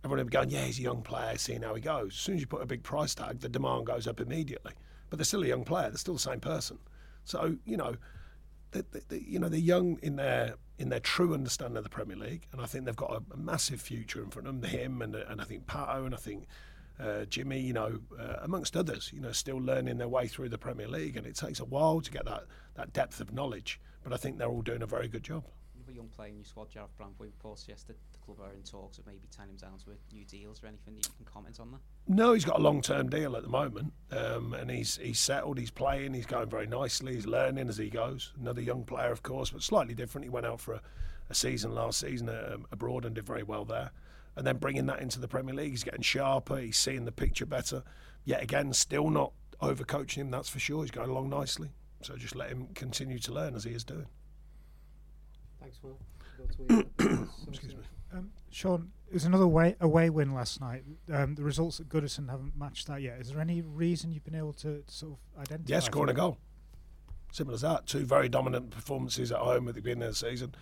everyone 0.04 0.18
would 0.18 0.26
be 0.30 0.34
going, 0.36 0.50
"Yeah, 0.50 0.64
he's 0.66 0.78
a 0.78 0.82
young 0.82 1.00
player, 1.00 1.38
seeing 1.38 1.62
how 1.62 1.74
he 1.74 1.80
goes." 1.80 2.08
As 2.12 2.18
soon 2.18 2.34
as 2.34 2.42
you 2.42 2.46
put 2.46 2.60
a 2.60 2.66
big 2.66 2.82
price 2.82 3.14
tag, 3.14 3.40
the 3.40 3.48
demand 3.48 3.86
goes 3.86 4.06
up 4.06 4.20
immediately. 4.20 4.74
But 5.08 5.18
they're 5.18 5.24
still 5.24 5.42
a 5.42 5.46
young 5.48 5.64
player; 5.64 5.88
they're 5.88 5.96
still 5.96 6.14
the 6.14 6.20
same 6.20 6.40
person. 6.40 6.78
So 7.24 7.56
you 7.64 7.78
know, 7.78 7.96
they, 8.72 8.82
they, 8.92 9.00
they- 9.08 9.24
you 9.26 9.38
know, 9.38 9.48
they're 9.48 9.58
young 9.58 9.98
in 10.02 10.16
their 10.16 10.56
in 10.78 10.90
their 10.90 11.00
true 11.00 11.32
understanding 11.32 11.78
of 11.78 11.84
the 11.84 11.90
Premier 11.90 12.16
League, 12.16 12.48
and 12.52 12.60
I 12.60 12.66
think 12.66 12.84
they've 12.84 12.94
got 12.94 13.12
a, 13.12 13.22
a 13.32 13.36
massive 13.38 13.80
future 13.80 14.22
in 14.22 14.28
front 14.28 14.46
of 14.46 14.60
them. 14.60 14.70
Him 14.70 15.00
and 15.00 15.14
and 15.14 15.40
I 15.40 15.44
think 15.44 15.64
Pato 15.64 16.04
and 16.04 16.14
I 16.14 16.18
think 16.18 16.46
uh, 16.98 17.24
Jimmy, 17.26 17.60
you 17.60 17.72
know, 17.72 17.98
uh, 18.18 18.36
amongst 18.42 18.76
others, 18.76 19.10
you 19.12 19.20
know, 19.20 19.32
still 19.32 19.58
learning 19.58 19.98
their 19.98 20.08
way 20.08 20.26
through 20.26 20.48
the 20.48 20.58
Premier 20.58 20.88
League, 20.88 21.16
and 21.16 21.26
it 21.26 21.36
takes 21.36 21.60
a 21.60 21.64
while 21.64 22.00
to 22.00 22.10
get 22.10 22.24
that, 22.24 22.44
that 22.74 22.92
depth 22.92 23.20
of 23.20 23.32
knowledge. 23.32 23.80
But 24.02 24.12
I 24.12 24.16
think 24.16 24.38
they're 24.38 24.48
all 24.48 24.62
doing 24.62 24.82
a 24.82 24.86
very 24.86 25.08
good 25.08 25.22
job. 25.24 25.44
Another 25.74 25.92
young 25.92 26.08
player 26.08 26.30
in 26.30 26.36
your 26.36 26.44
squad, 26.44 26.70
Jarrad 26.70 26.88
Branthwaite, 26.98 27.32
reports 27.32 27.66
yesterday 27.68 27.98
the 28.12 28.18
club 28.18 28.38
are 28.40 28.54
in 28.54 28.62
talks 28.62 28.98
of 28.98 29.06
maybe 29.06 29.28
tying 29.30 29.50
him 29.50 29.56
down 29.56 29.78
to 29.78 29.90
a 29.90 30.14
new 30.14 30.24
deals 30.24 30.62
or 30.62 30.66
anything 30.66 30.94
that 30.94 31.06
you 31.06 31.12
can 31.16 31.26
comment 31.26 31.60
on 31.60 31.70
that. 31.72 31.80
No, 32.08 32.32
he's 32.32 32.44
got 32.44 32.58
a 32.58 32.62
long-term 32.62 33.08
deal 33.08 33.36
at 33.36 33.42
the 33.42 33.48
moment, 33.48 33.92
um, 34.10 34.54
and 34.54 34.70
he's 34.70 34.96
he's 34.96 35.18
settled. 35.18 35.58
He's 35.58 35.70
playing. 35.70 36.14
He's 36.14 36.26
going 36.26 36.48
very 36.48 36.66
nicely. 36.66 37.14
He's 37.14 37.26
learning 37.26 37.68
as 37.68 37.76
he 37.76 37.90
goes. 37.90 38.32
Another 38.40 38.60
young 38.60 38.84
player, 38.84 39.10
of 39.12 39.22
course, 39.22 39.50
but 39.50 39.62
slightly 39.62 39.94
different. 39.94 40.24
He 40.24 40.30
went 40.30 40.46
out 40.46 40.60
for 40.60 40.74
a, 40.74 40.82
a 41.30 41.34
season 41.34 41.74
last 41.74 42.00
season 42.00 42.28
um, 42.28 42.66
abroad 42.72 43.04
and 43.04 43.14
did 43.14 43.26
very 43.26 43.42
well 43.42 43.64
there. 43.64 43.90
And 44.36 44.46
then 44.46 44.58
bringing 44.58 44.86
that 44.86 45.00
into 45.00 45.18
the 45.18 45.28
Premier 45.28 45.54
League, 45.54 45.70
he's 45.70 45.84
getting 45.84 46.02
sharper. 46.02 46.58
He's 46.58 46.76
seeing 46.76 47.04
the 47.04 47.12
picture 47.12 47.46
better. 47.46 47.82
Yet 48.24 48.42
again, 48.42 48.72
still 48.72 49.08
not 49.08 49.32
overcoaching 49.62 50.18
him. 50.18 50.30
That's 50.30 50.48
for 50.48 50.58
sure. 50.58 50.82
He's 50.82 50.90
going 50.90 51.10
along 51.10 51.30
nicely. 51.30 51.70
So 52.02 52.16
just 52.16 52.36
let 52.36 52.50
him 52.50 52.68
continue 52.74 53.18
to 53.20 53.32
learn 53.32 53.54
as 53.54 53.64
he 53.64 53.70
is 53.70 53.84
doing. 53.84 54.06
Thanks, 55.60 55.80
Will. 55.82 55.98
Excuse 57.48 57.74
me. 57.74 57.82
Um, 58.12 58.30
Sean, 58.50 58.92
it 59.08 59.14
was 59.14 59.24
another 59.24 59.46
way, 59.46 59.76
away 59.80 60.10
win 60.10 60.34
last 60.34 60.60
night. 60.60 60.84
Um, 61.12 61.34
the 61.34 61.42
results 61.42 61.80
at 61.80 61.88
Goodison 61.88 62.30
haven't 62.30 62.56
matched 62.56 62.86
that 62.88 63.02
yet. 63.02 63.20
Is 63.20 63.30
there 63.30 63.40
any 63.40 63.62
reason 63.62 64.12
you've 64.12 64.24
been 64.24 64.34
able 64.34 64.52
to, 64.54 64.82
to 64.86 64.94
sort 64.94 65.12
of 65.14 65.42
identify? 65.42 65.74
Yeah, 65.74 65.80
scoring 65.80 66.10
a 66.10 66.14
goal. 66.14 66.38
Simple 67.32 67.54
as 67.54 67.62
that. 67.62 67.86
Two 67.86 68.04
very 68.04 68.28
dominant 68.28 68.70
performances 68.70 69.32
at 69.32 69.38
home 69.38 69.68
at 69.68 69.74
the 69.74 69.80
beginning 69.80 70.04
of 70.04 70.10
the 70.10 70.14
season. 70.14 70.54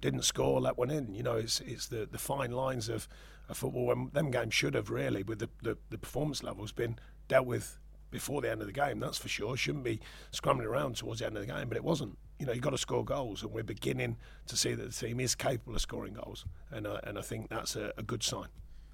Didn't 0.00 0.22
score, 0.22 0.60
let 0.60 0.78
one 0.78 0.90
in. 0.90 1.14
You 1.14 1.22
know, 1.22 1.36
it's 1.36 1.60
it's 1.60 1.86
the, 1.88 2.08
the 2.10 2.18
fine 2.18 2.52
lines 2.52 2.88
of, 2.88 3.08
of 3.48 3.56
football. 3.56 3.86
When 3.86 4.10
them 4.12 4.30
games 4.30 4.54
should 4.54 4.74
have 4.74 4.90
really, 4.90 5.22
with 5.22 5.40
the, 5.40 5.50
the, 5.62 5.76
the 5.90 5.98
performance 5.98 6.42
levels, 6.42 6.72
been 6.72 6.98
dealt 7.28 7.46
with 7.46 7.78
before 8.10 8.40
the 8.40 8.50
end 8.50 8.60
of 8.60 8.66
the 8.66 8.72
game. 8.72 8.98
That's 9.00 9.18
for 9.18 9.28
sure. 9.28 9.56
Shouldn't 9.56 9.84
be 9.84 10.00
scrambling 10.30 10.68
around 10.68 10.96
towards 10.96 11.20
the 11.20 11.26
end 11.26 11.36
of 11.36 11.46
the 11.46 11.52
game, 11.52 11.68
but 11.68 11.76
it 11.76 11.84
wasn't. 11.84 12.16
You 12.38 12.46
know, 12.46 12.52
you've 12.52 12.62
got 12.62 12.70
to 12.70 12.78
score 12.78 13.04
goals, 13.04 13.42
and 13.42 13.52
we're 13.52 13.62
beginning 13.62 14.16
to 14.46 14.56
see 14.56 14.72
that 14.72 14.82
the 14.90 15.06
team 15.06 15.20
is 15.20 15.34
capable 15.34 15.74
of 15.74 15.82
scoring 15.82 16.14
goals, 16.14 16.46
and 16.70 16.86
uh, 16.86 17.00
and 17.04 17.18
I 17.18 17.22
think 17.22 17.50
that's 17.50 17.76
a, 17.76 17.92
a 17.98 18.02
good 18.02 18.22
sign. 18.22 18.48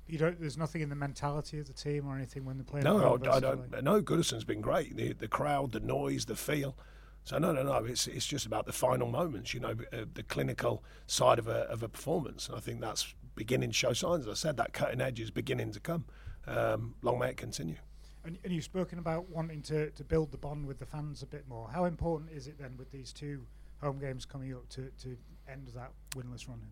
You 0.09 0.19
don't. 0.19 0.41
There's 0.41 0.59
nothing 0.59 0.83
in 0.83 0.89
the 0.89 0.97
mentality 0.97 1.61
of 1.61 1.67
the 1.67 1.73
team 1.73 2.09
or 2.09 2.17
anything 2.17 2.45
when 2.45 2.59
they're 2.59 2.65
playing. 2.65 2.85
No, 2.85 3.19
I, 3.25 3.37
I 3.37 3.41
don't. 3.41 3.83
No, 3.83 4.01
Goodison's 4.01 4.45
been 4.45 4.61
great. 4.61 4.97
The 4.97 5.13
the 5.13 5.29
crowd, 5.29 5.73
the 5.73 5.81
noise, 5.81 6.27
the 6.27 6.37
feel. 6.37 6.77
So 7.27 7.39
no, 7.39 7.51
no, 7.51 7.65
no. 7.65 7.85
It's 7.85 8.07
it's 8.07 8.25
just 8.25 8.47
about 8.47 8.67
the 8.67 8.73
final 8.73 9.09
moments. 9.09 9.53
You 9.53 9.59
know, 9.59 9.75
uh, 9.93 10.05
the 10.15 10.23
clinical 10.23 10.85
side 11.09 11.41
of 11.41 11.49
a 11.49 11.63
of 11.69 11.83
a 11.83 11.89
performance. 11.89 12.47
And 12.49 12.57
I 12.57 12.61
think 12.61 12.81
that's 12.81 13.15
beginning 13.35 13.71
to 13.71 13.75
show 13.75 13.93
signs. 13.93 14.29
As 14.29 14.31
I 14.31 14.35
said, 14.35 14.57
that 14.59 14.73
cutting 14.73 15.01
edge 15.01 15.19
is 15.19 15.33
beginning 15.33 15.73
to 15.73 15.81
come. 15.81 16.05
Um, 16.47 16.95
long 17.03 17.19
may 17.19 17.31
it 17.31 17.37
continue. 17.37 17.79
And, 18.25 18.39
and 18.45 18.53
you've 18.53 18.63
spoken 18.63 19.01
about 19.01 19.29
wanting 19.29 19.61
to, 19.63 19.91
to 19.91 20.05
build 20.05 20.31
the 20.31 20.39
bond 20.39 20.67
with 20.67 20.79
the 20.79 20.87
fans 20.87 21.25
a 21.25 21.27
bit 21.27 21.49
more. 21.49 21.69
How 21.69 21.85
important 21.85 22.31
is 22.31 22.47
it 22.47 22.61
then 22.61 22.77
with 22.77 22.93
these 22.93 23.13
two 23.13 23.45
home 23.81 23.99
games 23.99 24.25
coming 24.25 24.55
up 24.55 24.69
to, 24.71 24.93
to 25.03 25.17
end 25.49 25.73
that 25.75 25.91
winless 26.15 26.47
run? 26.49 26.63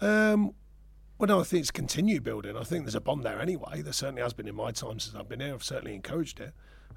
Um, 0.00 0.52
well, 1.18 1.28
no, 1.28 1.40
I 1.40 1.44
think 1.44 1.60
it's 1.60 1.70
continued 1.70 2.24
building. 2.24 2.56
I 2.56 2.64
think 2.64 2.84
there's 2.84 2.96
a 2.96 3.00
bond 3.00 3.22
there 3.22 3.40
anyway. 3.40 3.82
There 3.82 3.92
certainly 3.92 4.22
has 4.22 4.32
been 4.32 4.48
in 4.48 4.56
my 4.56 4.72
time 4.72 4.98
since 4.98 5.14
I've 5.14 5.28
been 5.28 5.38
here. 5.38 5.54
I've 5.54 5.62
certainly 5.62 5.94
encouraged 5.94 6.40
it. 6.40 6.52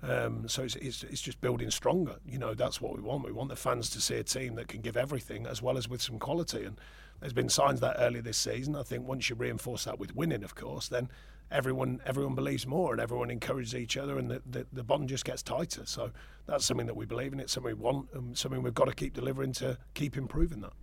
Um, 0.07 0.47
so 0.47 0.63
it's, 0.63 0.75
it's, 0.75 1.03
it's 1.03 1.21
just 1.21 1.41
building 1.41 1.71
stronger. 1.71 2.17
You 2.27 2.37
know, 2.37 2.53
that's 2.53 2.79
what 2.79 2.95
we 2.95 3.01
want. 3.01 3.25
We 3.25 3.31
want 3.31 3.49
the 3.49 3.55
fans 3.55 3.89
to 3.91 4.01
see 4.01 4.15
a 4.15 4.23
team 4.23 4.55
that 4.55 4.67
can 4.67 4.81
give 4.81 4.95
everything 4.95 5.47
as 5.47 5.61
well 5.61 5.77
as 5.77 5.89
with 5.89 6.01
some 6.01 6.19
quality. 6.19 6.63
And 6.63 6.79
there's 7.19 7.33
been 7.33 7.49
signs 7.49 7.79
that 7.79 7.95
earlier 7.97 8.21
this 8.21 8.37
season. 8.37 8.75
I 8.75 8.83
think 8.83 9.07
once 9.07 9.29
you 9.29 9.35
reinforce 9.35 9.85
that 9.85 9.97
with 9.97 10.15
winning, 10.15 10.43
of 10.43 10.53
course, 10.53 10.87
then 10.89 11.09
everyone 11.51 12.01
everyone 12.05 12.33
believes 12.35 12.65
more 12.65 12.91
and 12.91 12.99
everyone 13.01 13.29
encourages 13.29 13.75
each 13.75 13.97
other 13.97 14.17
and 14.17 14.31
the, 14.31 14.41
the, 14.49 14.65
the 14.73 14.83
bond 14.83 15.09
just 15.09 15.25
gets 15.25 15.41
tighter. 15.41 15.83
So 15.85 16.11
that's 16.47 16.65
something 16.65 16.87
that 16.87 16.95
we 16.95 17.05
believe 17.05 17.33
in. 17.33 17.39
It's 17.39 17.53
something 17.53 17.75
we 17.75 17.81
want 17.81 18.09
and 18.13 18.37
something 18.37 18.61
we've 18.61 18.73
got 18.73 18.85
to 18.85 18.95
keep 18.95 19.13
delivering 19.13 19.53
to 19.53 19.77
keep 19.93 20.17
improving 20.17 20.61
that. 20.61 20.73